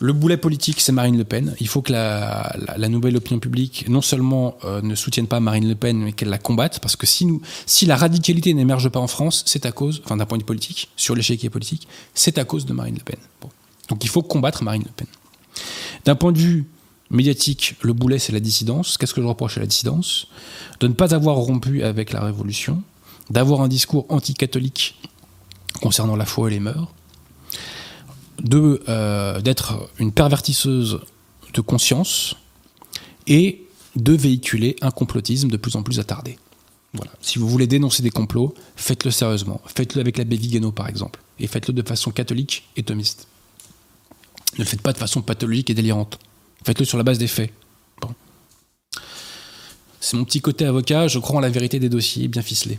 [0.00, 1.54] Le boulet politique, c'est Marine Le Pen.
[1.60, 5.74] Il faut que la, nouvelle opinion publique, non seulement euh, ne soutienne pas Marine Le
[5.74, 9.66] Pen, mais qu'elle la combatte, parce que si, la radicalité n'émerge pas en France, c'est
[9.66, 12.72] à cause, enfin d'un point de vue politique, sur l'échiquier politique, c'est à cause de
[12.72, 13.18] Marine Le Pen.
[13.88, 15.06] Donc il faut combattre Marine Le Pen.
[16.04, 16.64] D'un point de vue
[17.14, 18.98] médiatique, le boulet, c'est la dissidence.
[18.98, 20.26] Qu'est-ce que je reproche à la dissidence?
[20.80, 22.82] De ne pas avoir rompu avec la Révolution,
[23.30, 25.00] d'avoir un discours anticatholique
[25.80, 26.88] concernant la foi et les mœurs,
[28.52, 31.00] euh, d'être une pervertisseuse
[31.54, 32.36] de conscience
[33.26, 33.62] et
[33.96, 36.38] de véhiculer un complotisme de plus en plus attardé.
[36.94, 37.12] Voilà.
[37.20, 39.60] Si vous voulez dénoncer des complots, faites-le sérieusement.
[39.66, 41.20] Faites-le avec l'abbé Vigano, par exemple.
[41.40, 43.26] Et faites-le de façon catholique et thomiste.
[44.54, 46.18] Ne le faites pas de façon pathologique et délirante.
[46.64, 47.50] Faites-le sur la base des faits.
[50.00, 52.78] C'est mon petit côté avocat, je crois en la vérité des dossiers bien ficelés.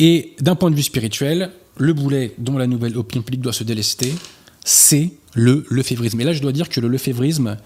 [0.00, 3.64] Et d'un point de vue spirituel, le boulet dont la nouvelle opinion publique doit se
[3.64, 4.14] délester,
[4.64, 6.20] c'est le lefévrisme.
[6.20, 7.56] Et là, je dois dire que le lefévrisme,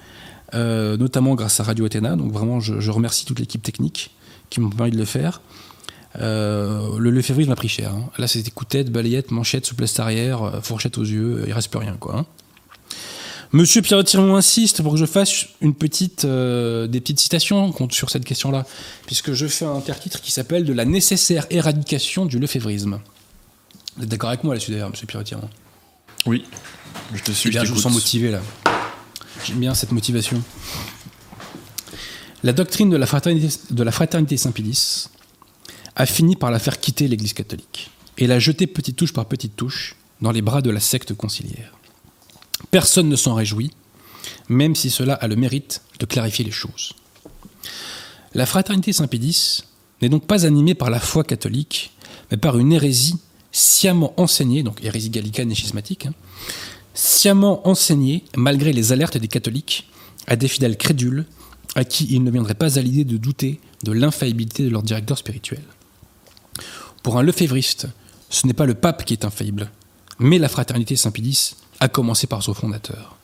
[0.54, 4.14] euh, notamment grâce à Radio Athéna, donc vraiment, je, remercie toute l'équipe technique
[4.48, 5.40] qui m'ont permis de le faire.
[6.20, 7.92] Euh, le lefévrisme a pris cher.
[7.92, 8.08] hein.
[8.18, 11.70] Là, c'était coup de tête, balayette, manchette, souplesse arrière, euh, fourchette aux yeux, il reste
[11.70, 12.18] plus rien, quoi.
[12.18, 12.26] hein.
[13.52, 18.10] Monsieur Pierre Tiron insiste pour que je fasse une petite, euh, des petites citations sur
[18.10, 18.66] cette question-là,
[19.06, 23.00] puisque je fais un intertitre qui s'appelle De la nécessaire éradication du lefévrisme.
[23.96, 25.48] Vous êtes d'accord avec moi là-dessus d'ailleurs, monsieur Pierre Tiron
[26.26, 26.44] Oui,
[27.14, 27.48] je te suis.
[27.48, 28.40] Eh bien, je vous sens motivé là.
[29.44, 30.42] J'aime bien cette motivation.
[32.42, 35.08] La doctrine de la fraternité, de la fraternité Saint-Pédis
[35.94, 39.56] a fini par la faire quitter l'Église catholique et la jeter petite touche par petite
[39.56, 41.75] touche dans les bras de la secte conciliaire.
[42.70, 43.72] Personne ne s'en réjouit,
[44.48, 46.92] même si cela a le mérite de clarifier les choses.
[48.34, 49.64] La fraternité Saint-Pédis
[50.02, 51.92] n'est donc pas animée par la foi catholique,
[52.30, 53.16] mais par une hérésie
[53.52, 56.14] sciemment enseignée, donc hérésie gallicane et schismatique, hein,
[56.92, 59.88] sciemment enseignée, malgré les alertes des catholiques,
[60.26, 61.24] à des fidèles crédules,
[61.74, 65.18] à qui il ne viendrait pas à l'idée de douter de l'infaillibilité de leur directeur
[65.18, 65.62] spirituel.
[67.02, 67.86] Pour un lefévriste,
[68.28, 69.70] ce n'est pas le pape qui est infaillible,
[70.18, 73.16] mais la fraternité Saint-Pédis, à commencer par son fondateur.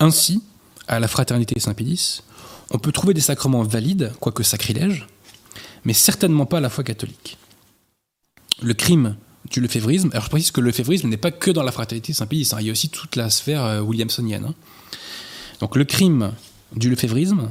[0.00, 0.42] Ainsi,
[0.86, 2.22] à la fraternité Saint-Pédis,
[2.70, 5.06] on peut trouver des sacrements valides, quoique sacrilèges,
[5.84, 7.38] mais certainement pas la foi catholique.
[8.60, 9.16] Le crime
[9.50, 12.50] du lefévrisme, alors je précise que le lefévrisme n'est pas que dans la fraternité Saint-Pédis,
[12.52, 14.44] hein, il y a aussi toute la sphère euh, williamsonienne.
[14.44, 14.54] hein.
[15.60, 16.32] Donc le crime
[16.76, 17.50] du lefévrisme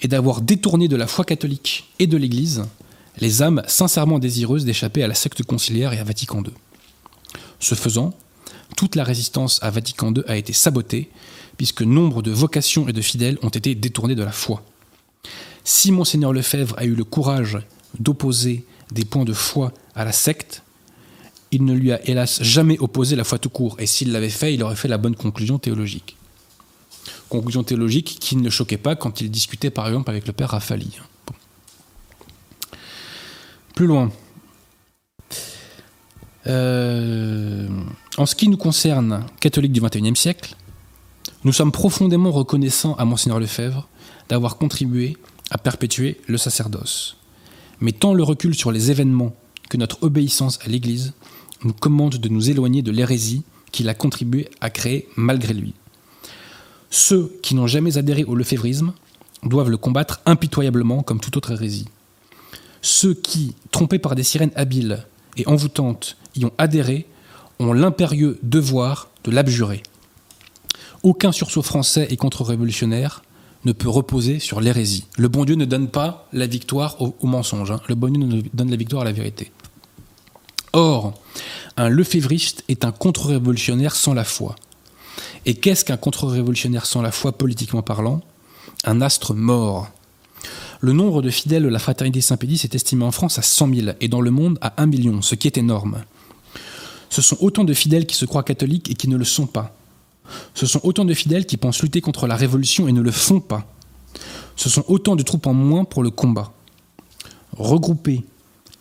[0.00, 2.64] est d'avoir détourné de la foi catholique et de l'Église
[3.18, 6.52] les âmes sincèrement désireuses d'échapper à la secte conciliaire et à Vatican II.
[7.58, 8.14] Ce faisant,
[8.76, 11.10] toute la résistance à Vatican II a été sabotée,
[11.56, 14.62] puisque nombre de vocations et de fidèles ont été détournés de la foi.
[15.64, 17.58] Si Monseigneur Lefebvre a eu le courage
[17.98, 20.62] d'opposer des points de foi à la secte,
[21.52, 24.54] il ne lui a hélas jamais opposé la foi tout court, et s'il l'avait fait,
[24.54, 26.16] il aurait fait la bonne conclusion théologique.
[27.28, 30.98] Conclusion théologique qui ne choquait pas quand il discutait par exemple avec le père Rafali.
[33.74, 34.10] Plus loin.
[36.46, 37.68] Euh,
[38.16, 40.56] en ce qui nous concerne, catholiques du XXIe siècle,
[41.44, 43.88] nous sommes profondément reconnaissants à Monseigneur Lefebvre
[44.28, 45.16] d'avoir contribué
[45.50, 47.16] à perpétuer le sacerdoce.
[47.80, 49.34] Mais tant le recul sur les événements
[49.68, 51.14] que notre obéissance à l'Église
[51.64, 55.74] nous commande de nous éloigner de l'hérésie qu'il a contribué à créer malgré lui.
[56.90, 58.92] Ceux qui n'ont jamais adhéré au lefévrisme
[59.42, 61.86] doivent le combattre impitoyablement comme toute autre hérésie.
[62.82, 67.06] Ceux qui, trompés par des sirènes habiles et envoûtantes, y ont adhéré
[67.58, 69.82] ont l'impérieux devoir de l'abjurer.
[71.02, 73.22] Aucun sursaut français et contre-révolutionnaire
[73.64, 75.06] ne peut reposer sur l'hérésie.
[75.16, 77.70] Le bon Dieu ne donne pas la victoire au, mensonge.
[77.70, 77.80] hein.
[77.88, 79.52] Le bon Dieu ne donne la victoire à la vérité.
[80.72, 81.14] Or,
[81.76, 84.56] un lefévriste est un contre-révolutionnaire sans la foi.
[85.46, 88.20] Et qu'est-ce qu'un contre-révolutionnaire sans la foi politiquement parlant?
[88.84, 89.88] Un astre mort.
[90.80, 93.88] Le nombre de fidèles de la fraternité Saint-Pédis est estimé en France à 100 000
[94.00, 96.02] et dans le monde à 1 million, ce qui est énorme.
[97.10, 99.76] Ce sont autant de fidèles qui se croient catholiques et qui ne le sont pas.
[100.54, 103.40] Ce sont autant de fidèles qui pensent lutter contre la révolution et ne le font
[103.40, 103.66] pas.
[104.56, 106.52] Ce sont autant de troupes en moins pour le combat.
[107.56, 108.24] Regroupés,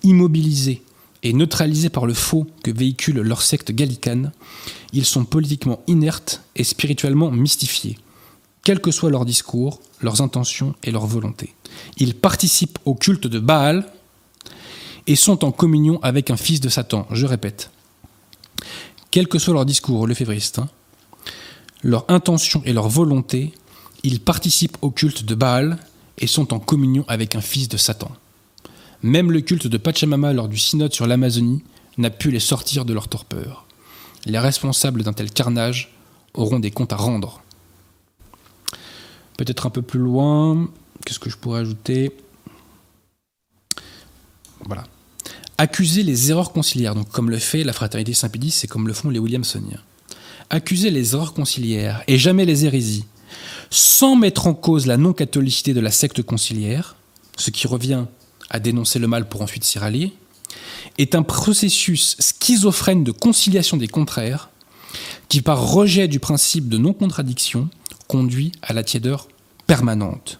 [0.03, 0.84] immobilisés
[1.23, 4.32] et neutralisés par le faux que véhicule leur secte gallicane,
[4.93, 7.97] ils sont politiquement inertes et spirituellement mystifiés,
[8.63, 11.53] quels que soient leurs discours, leurs intentions et leurs volontés.
[11.97, 13.91] Ils participent au culte de Baal
[15.07, 17.71] et sont en communion avec un fils de Satan, je répète.
[19.12, 20.70] Quel que soit leur discours lefévriste, hein,
[21.84, 23.53] leur intention et leur volonté,
[24.03, 25.78] ils participent au culte de Baal
[26.18, 28.12] et sont en communion avec un fils de Satan.
[29.01, 31.64] Même le culte de Pachamama lors du synode sur l'Amazonie
[31.97, 33.66] n'a pu les sortir de leur torpeur.
[34.26, 35.93] Les responsables d'un tel carnage
[36.34, 37.41] auront des comptes à rendre.
[39.38, 40.68] Peut-être un peu plus loin,
[41.05, 42.12] qu'est-ce que je pourrais ajouter?
[44.66, 44.84] Voilà.
[45.62, 49.10] Accuser les erreurs conciliaires, donc comme le fait la fraternité Saint-Pédis et comme le font
[49.10, 49.82] les Williamsoniens.
[50.49, 53.03] Accuser les erreurs conciliaires et jamais les hérésies,
[53.70, 56.95] sans mettre en cause la non-catholicité de la secte conciliaire,
[57.36, 58.05] ce qui revient
[58.49, 60.14] à dénoncer le mal pour ensuite s'y rallier,
[60.97, 64.51] est un processus schizophrène de conciliation des contraires
[65.28, 67.68] qui, par rejet du principe de non-contradiction,
[68.07, 69.28] conduit à la tiédeur
[69.68, 70.39] permanente.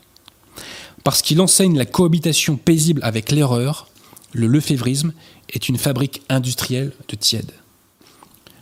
[1.04, 3.89] Parce qu'il enseigne la cohabitation paisible avec l'erreur,
[4.34, 5.14] le lefévrisme
[5.50, 7.52] est une fabrique industrielle de tiède.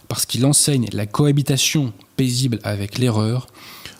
[0.07, 3.47] Parce qu'il enseigne la cohabitation paisible avec l'erreur,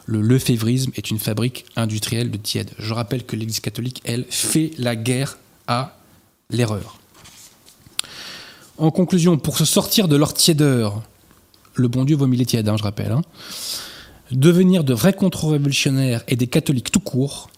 [0.05, 2.71] le lefévrisme est une fabrique industrielle de tiède.
[2.79, 5.37] Je rappelle que l'Église catholique, elle, fait la guerre
[5.67, 5.97] à
[6.49, 6.97] l'erreur.
[8.77, 11.03] En conclusion, pour se sortir de leur tiédeur,
[11.73, 13.21] le bon Dieu vomit les tièdes, hein, je rappelle, hein,
[14.31, 17.49] devenir de vrais contre-révolutionnaires et des catholiques tout court,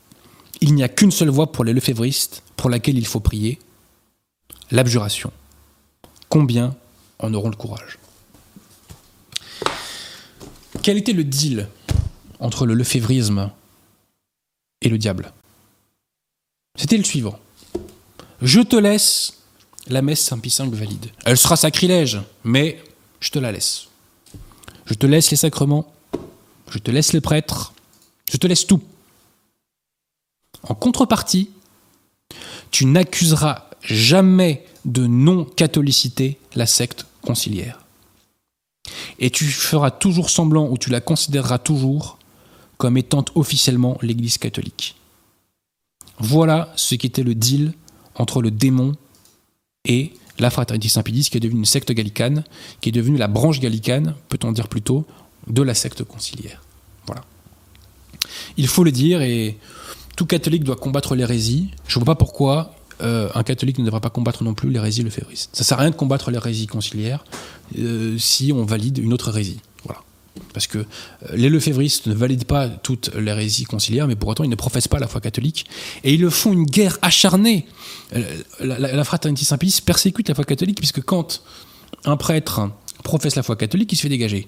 [0.62, 3.60] il n'y a qu'une seule voie pour les lefévristes, pour laquelle il faut prier,
[4.72, 5.32] l'abjuration.
[6.30, 6.76] Combien
[7.20, 7.99] en auront le courage?
[10.82, 11.67] Quel était le deal
[12.39, 13.51] entre le lefévrisme
[14.82, 15.34] et le diable?
[16.78, 17.38] C'était le suivant.
[18.41, 19.34] Je te laisse
[19.88, 21.11] la messe Saint-Pie V valide.
[21.26, 22.82] Elle sera sacrilège, mais
[23.20, 23.88] je te la laisse.
[24.86, 25.91] Je te laisse les sacrements,
[26.72, 27.74] je te laisse les prêtres,
[28.32, 28.82] je te laisse tout.
[30.63, 31.51] En contrepartie,
[32.72, 37.80] tu n'accuseras jamais de non-catholicité la secte conciliaire.
[39.19, 42.17] Et tu feras toujours semblant, ou tu la considéreras toujours,
[42.77, 44.95] comme étant officiellement l'Église catholique.
[46.19, 47.73] Voilà ce qui était le deal
[48.15, 48.95] entre le démon
[49.86, 52.43] et la fraternité Saint-Pédis, qui est devenue une secte gallicane,
[52.82, 55.05] qui est devenue la branche gallicane, peut-on dire plutôt,
[55.47, 56.61] de la secte conciliaire.
[57.05, 57.23] Voilà.
[58.57, 59.57] Il faut le dire, et
[60.15, 61.71] tout catholique doit combattre l'hérésie.
[61.88, 65.04] Je ne vois pas pourquoi euh, un catholique ne devrait pas combattre non plus l'hérésie
[65.04, 65.50] lefévriste.
[65.54, 67.24] Ça sert à rien de combattre l'hérésie conciliaire
[67.78, 69.60] euh, si on valide une autre hérésie.
[69.86, 70.02] Voilà.
[70.54, 70.86] Parce que euh,
[71.34, 75.00] les lefévristes ne valident pas toute l'hérésie conciliaire, mais pour autant ils ne professent pas
[75.00, 75.66] la foi catholique.
[76.04, 77.68] Et ils le font une guerre acharnée.
[78.60, 81.41] La, la- fraternité Saint-Pédis persécute la foi catholique, puisque quand
[82.06, 82.70] un prêtre
[83.04, 84.47] professe la foi catholique, il se fait dégager.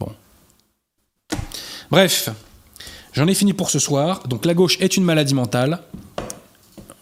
[0.00, 0.10] Bon.
[1.90, 2.30] Bref,
[3.12, 4.26] j'en ai fini pour ce soir.
[4.28, 5.80] Donc la gauche est une maladie mentale.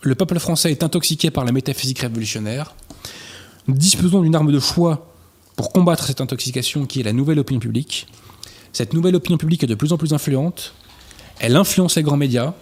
[0.05, 2.75] Le peuple français est intoxiqué par la métaphysique révolutionnaire.
[3.69, 5.11] Disposons d'une arme de choix
[5.57, 8.07] pour combattre cette intoxication qui est la nouvelle opinion publique.
[8.75, 10.75] Cette nouvelle opinion publique est de plus en plus influente.
[11.41, 12.53] Elle influence les grands médias.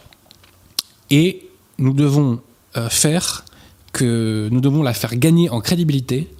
[1.10, 2.40] Et nous devons
[2.76, 3.44] euh, faire
[3.92, 6.30] que nous devons la faire gagner en crédibilité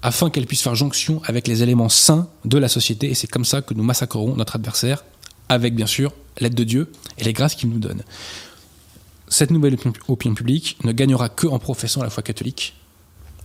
[0.00, 3.10] afin qu'elle puisse faire jonction avec les éléments sains de la société.
[3.10, 5.04] Et c'est comme ça que nous massacrerons notre adversaire,
[5.50, 8.02] avec bien sûr l'aide de Dieu et les grâces qu'il nous donne.
[9.28, 12.74] Cette nouvelle opinion- opinion publique ne gagnera que en professant la foi catholique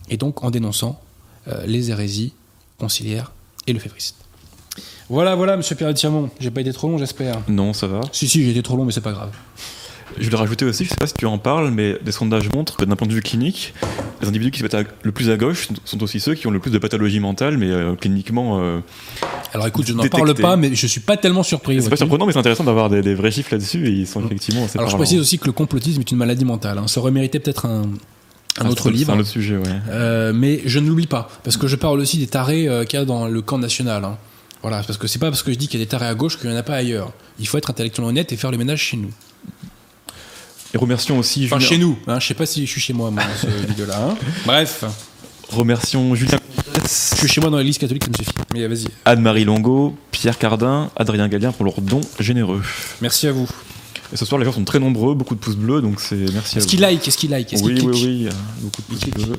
[0.09, 1.01] et donc en dénonçant
[1.47, 2.33] euh, les hérésies
[2.77, 3.31] conciliaires
[3.67, 4.15] et le févriste.
[5.09, 6.29] Voilà, voilà, monsieur Pierre Tiamon.
[6.39, 7.41] J'ai pas été trop long, j'espère.
[7.49, 8.01] Non, ça va.
[8.11, 9.31] Si, si, j'ai été trop long, mais c'est pas grave.
[10.19, 12.75] Je voulais rajouter aussi, je sais pas si tu en parles, mais des sondages montrent
[12.77, 13.73] que d'un point de vue clinique,
[14.21, 16.51] les individus qui se mettent à- le plus à gauche sont- aussi ceux qui ont
[16.51, 18.59] le plus de pathologies mentales, mais euh, cliniquement.
[18.61, 18.79] euh,
[19.53, 21.81] Alors écoute, je n'en parle pas, mais je suis pas tellement surpris.
[21.81, 24.23] c'est pas surprenant, mais c'est intéressant d'avoir des, des vrais chiffres là-dessus, et ils sont
[24.25, 26.77] effectivement assez Alors je précise aussi que le complotisme est une maladie mentale.
[26.77, 26.87] hein.
[26.87, 27.85] Ça aurait mérité peut-être un, un
[28.65, 29.11] Ah, autre c'est- livre.
[29.11, 29.63] C'est un autre sujet, ouais.
[29.89, 32.99] Euh, mais je ne l'oublie pas, parce que je parle aussi des tarés euh, qu'il
[32.99, 34.03] y a dans le camp national.
[34.05, 34.17] hein.
[34.61, 36.13] Voilà, parce que c'est pas parce que je dis qu'il y a des tarés à
[36.13, 37.11] gauche qu'il n'y en a pas ailleurs.
[37.39, 39.09] Il faut être intellectuellement honnête et faire le ménage chez nous.
[40.73, 41.97] Et remercions aussi Enfin, Julien, chez nous.
[42.07, 42.19] Hein.
[42.19, 44.09] Je sais pas si je suis chez moi, moi, dans ce vidéo-là.
[44.11, 44.17] hein.
[44.45, 44.83] Bref,
[45.49, 46.37] remercions Julien
[46.83, 48.31] je suis chez moi dans l'église catholique, ça me suffit.
[48.53, 48.87] Mais vas-y.
[49.05, 52.61] Anne-Marie Longo, Pierre Cardin, Adrien Gallien pour leurs dons généreux.
[53.01, 53.47] Merci à vous.
[54.13, 56.57] Et ce soir, les gens sont très nombreux, beaucoup de pouces bleus, donc c'est merci
[56.57, 56.69] à Est-ce vous.
[56.71, 58.29] qu'il like Est-ce qu'il like Oui, oui, oui,
[58.61, 59.35] beaucoup de pouces bleus.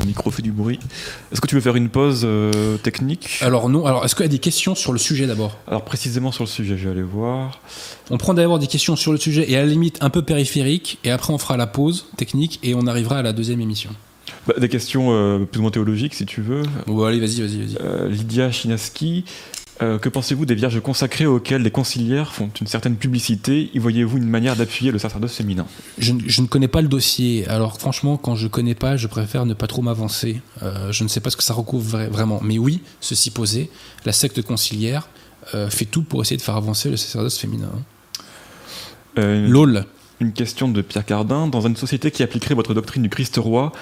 [0.00, 0.78] Le micro fait du bruit.
[1.32, 3.38] Est-ce que tu veux faire une pause euh, technique?
[3.40, 3.84] Alors non.
[3.86, 5.56] Alors est-ce qu'il y a des questions sur le sujet d'abord?
[5.66, 7.60] Alors précisément sur le sujet, je vais aller voir.
[8.10, 10.98] On prend d'abord des questions sur le sujet et à la limite un peu périphériques,
[11.04, 13.90] et après on fera la pause technique et on arrivera à la deuxième émission.
[14.46, 16.62] Bah, des questions euh, plus ou moins théologiques, si tu veux.
[16.86, 17.76] Bon, allez, vas-y, vas-y, vas-y.
[17.80, 19.24] Euh, Lydia Chinaski.
[19.80, 24.18] Euh, que pensez-vous des vierges consacrées auxquelles les conciliaires font une certaine publicité Y voyez-vous
[24.18, 25.66] une manière d'appuyer le sacerdoce féminin
[25.98, 27.46] je, je, ne connais pas le dossier.
[27.46, 30.40] Alors franchement, quand je connais pas, je préfère ne pas trop m'avancer.
[30.62, 32.40] Euh, je ne sais pas ce que ça recouvre vraiment.
[32.42, 33.70] Mais oui, ceci posé,
[34.04, 35.08] la secte conciliaire
[35.54, 37.70] euh, fait tout pour essayer de faire avancer le sacerdoce féminin.
[39.18, 39.86] Euh, LOL.
[40.20, 41.46] Une question de Pierre Cardin.
[41.46, 43.72] Dans une société qui appliquerait votre doctrine du Christ roi,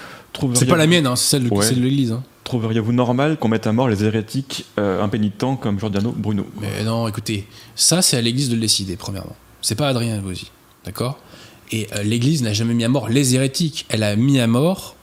[0.54, 1.64] c'est pas la mienne, hein, c'est celle de, Ouais.
[1.64, 2.12] celle de l'Église.
[2.12, 2.22] hein.
[2.44, 6.46] trouveriez-vous normal qu'on mette à mort les hérétiques euh, impénitents comme Giordano Bruno?
[6.60, 9.34] Mais non, écoutez, ça c'est à l'Église de le décider, premièrement.
[9.62, 10.50] C'est pas Adrien Elvosi,
[10.84, 11.18] d'accord?
[11.72, 13.86] Et euh, l'Église n'a jamais mis à mort les hérétiques.
[13.88, 14.94] Elle a mis à mort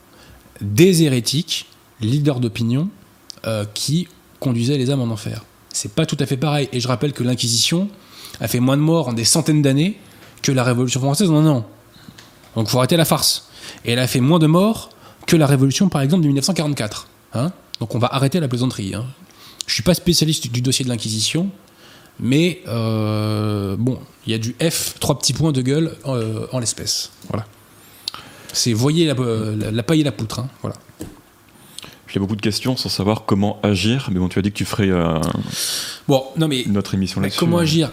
[0.61, 1.65] des hérétiques,
[1.99, 2.87] leaders d'opinion,
[3.45, 4.07] euh, qui
[4.39, 5.43] conduisaient les âmes en enfer.
[5.73, 6.69] C'est pas tout à fait pareil.
[6.71, 7.89] Et je rappelle que l'Inquisition
[8.39, 9.97] a fait moins de morts en des centaines d'années
[10.43, 11.65] que la Révolution française en un an.
[12.55, 13.49] Donc faut arrêter la farce.
[13.85, 14.89] Et elle a fait moins de morts
[15.25, 17.07] que la Révolution, par exemple, de 1944.
[17.33, 17.51] hein.
[17.79, 18.93] Donc on va arrêter la plaisanterie.
[18.93, 19.05] hein.
[19.65, 21.49] Je suis pas spécialiste du dossier de l'Inquisition,
[22.19, 26.59] mais euh, bon, il y a du F, trois petits points de gueule euh, en
[26.59, 27.11] l'espèce.
[27.29, 27.45] Voilà.
[28.51, 30.39] C'est voyez la, la, la paille et la poutre.
[30.39, 30.49] hein.
[30.61, 30.75] Voilà.
[32.09, 34.51] Il y a beaucoup de questions sans savoir comment agir, mais bon, tu as dit
[34.51, 35.19] que tu ferais euh,
[36.07, 37.39] Bon, non mais une autre émission Mais là-dessus.
[37.39, 37.89] comment agir?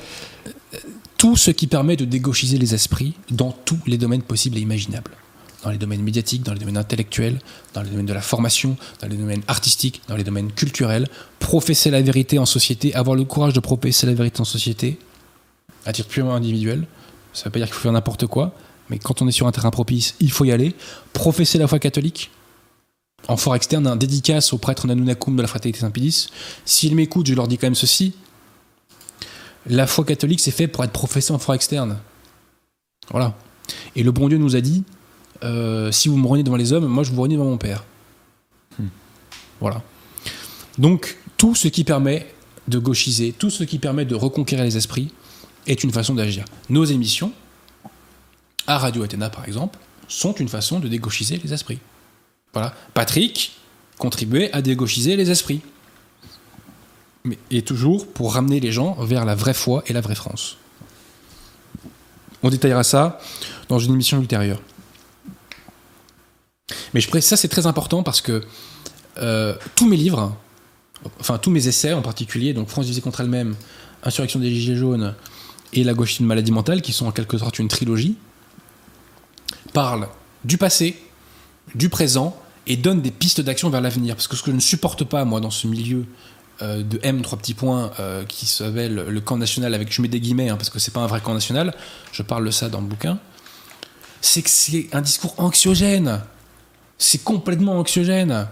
[1.21, 5.11] Tout ce qui permet de dégauchiser les esprits dans tous les domaines possibles et imaginables.
[5.63, 7.41] Dans les domaines médiatiques, dans les domaines intellectuels,
[7.75, 11.07] dans les domaines de la formation, dans les domaines artistiques, dans les domaines culturels.
[11.39, 14.99] Professer la vérité en société, avoir le courage de professer la vérité en société,
[15.85, 16.87] à titre purement individuel.
[17.35, 18.55] Ça ne veut pas dire qu'il faut faire n'importe quoi,
[18.89, 20.75] mais quand on est sur un terrain propice, il faut y aller.
[21.13, 22.31] Professer la foi catholique.
[23.29, 26.29] En fort externe, un dédicace au prêtre Nanunakum de la fraternité Saint-Pédis.
[26.65, 28.15] S'ils m'écoutent, je leur dis quand même ceci
[29.67, 31.99] la foi catholique, c'est fait pour être professé en foi externe.
[33.11, 33.35] Voilà.
[33.97, 34.85] Et le bon Dieu nous a dit
[35.43, 37.85] euh, si vous me reniez devant les hommes, moi je vous renie devant mon Père.
[38.79, 38.89] Hmm.
[39.61, 39.83] Voilà.
[40.79, 42.33] Donc, tout ce qui permet
[42.69, 45.13] de gauchiser, tout ce qui permet de reconquérir les esprits
[45.67, 46.45] est une façon d'agir.
[46.69, 47.33] Nos émissions,
[48.67, 51.79] à Radio Athéna par exemple, sont une façon de dégauchiser les esprits.
[52.53, 52.75] Voilà.
[52.95, 53.57] Patrick
[53.99, 55.61] contribuait à dégauchiser les esprits.
[57.51, 60.57] Et toujours pour ramener les gens vers la vraie foi et la vraie France.
[62.43, 63.21] On détaillera ça
[63.69, 64.61] dans une émission ultérieure.
[66.95, 68.43] Mais je ça c'est très important parce que
[69.19, 70.35] euh, tous mes livres,
[71.21, 73.55] enfin tous mes essais en particulier, donc France divisée contre elle-même,
[74.03, 75.15] Insurrection des Gilets jaunes
[75.73, 78.17] et La gauche une maladie mentale, qui sont en quelque sorte une trilogie,
[79.73, 80.09] parlent
[80.45, 81.01] du passé,
[81.75, 82.37] du présent
[82.67, 84.17] et donnent des pistes d'action vers l'avenir.
[84.17, 86.07] Parce que ce que je ne supporte pas, moi, dans ce milieu
[86.63, 90.09] euh, de M, trois petits points, euh, qui s'appelle le camp national, avec je mets
[90.09, 91.75] des guillemets, hein, parce que c'est pas un vrai camp national,
[92.13, 93.19] je parle de ça dans le bouquin,
[94.21, 96.21] c'est que c'est un discours anxiogène.
[96.99, 98.47] C'est complètement anxiogène.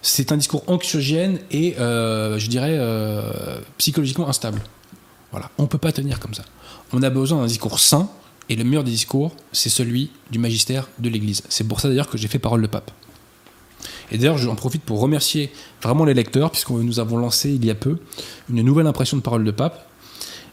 [0.00, 4.62] C'est un discours anxiogène et, euh, je dirais, euh, psychologiquement instable.
[5.30, 6.44] Voilà, on peut pas tenir comme ça.
[6.92, 8.08] On a besoin d'un discours sain,
[8.48, 11.42] et le meilleur des discours, c'est celui du magistère de l'Église.
[11.48, 12.90] C'est pour ça d'ailleurs que j'ai fait Parole de Pape.
[14.10, 15.52] Et d'ailleurs, j'en profite pour remercier
[15.82, 17.98] vraiment les lecteurs, puisque nous avons lancé il y a peu
[18.50, 19.88] une nouvelle impression de Parole de Pape.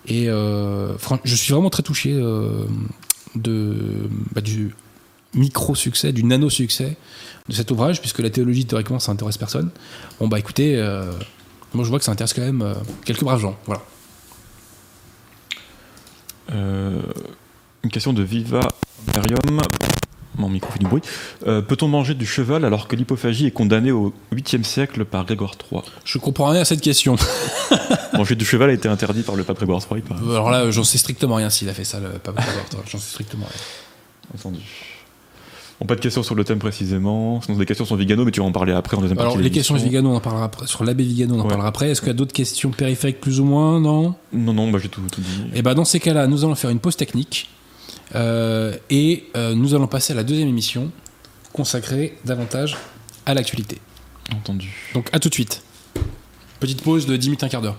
[0.07, 2.65] Et euh, je suis vraiment très touché euh,
[3.36, 4.73] bah, du
[5.34, 6.98] micro-succès, du nano-succès
[7.48, 9.69] de cet ouvrage, puisque la théologie, théoriquement, ça intéresse personne.
[10.19, 11.11] Bon, bah écoutez, euh,
[11.73, 12.76] moi je vois que ça intéresse quand même
[13.06, 13.57] quelques braves gens.
[13.65, 13.82] Voilà.
[17.84, 18.68] Une question de Viva
[19.07, 19.61] Imperium.
[20.37, 21.01] Mon micro fait du bruit.
[21.45, 25.53] Euh, Peut-on manger du cheval alors que l'hypophagie est condamnée au 8e siècle par Grégoire
[25.71, 27.15] III Je comprends rien à cette question.
[28.13, 30.21] Manger du cheval a été interdit par le pape Grégoire III, il paraît.
[30.31, 32.81] Alors là, j'en sais strictement rien s'il a fait ça, le pape Grégoire III.
[32.89, 34.39] J'en sais strictement rien.
[34.39, 34.59] Entendu.
[35.79, 37.41] Bon, pas de questions sur le thème précisément.
[37.41, 39.39] Sinon, des questions sur Vigano, mais tu vas en parler après en deuxième Alors, partie.
[39.43, 39.75] de les questions.
[39.75, 40.67] Vigano, on en parlera après.
[40.67, 41.49] Sur l'abbé Vigano, on en Ouais.
[41.49, 41.89] parlera après.
[41.89, 44.89] Est-ce qu'il y a d'autres questions périphériques plus ou moins Non Non, non, bah, j'ai
[44.89, 45.41] tout, tout dit.
[45.55, 47.49] Et ben dans ces cas-là, nous allons faire une pause technique.
[48.15, 50.91] Euh, et euh, nous allons passer à la deuxième émission
[51.53, 52.77] consacrée davantage
[53.26, 53.80] à l'actualité.
[54.34, 54.91] Entendu.
[54.93, 55.61] Donc à tout de suite.
[56.59, 57.77] Petite pause de 10 minutes, un quart d'heure.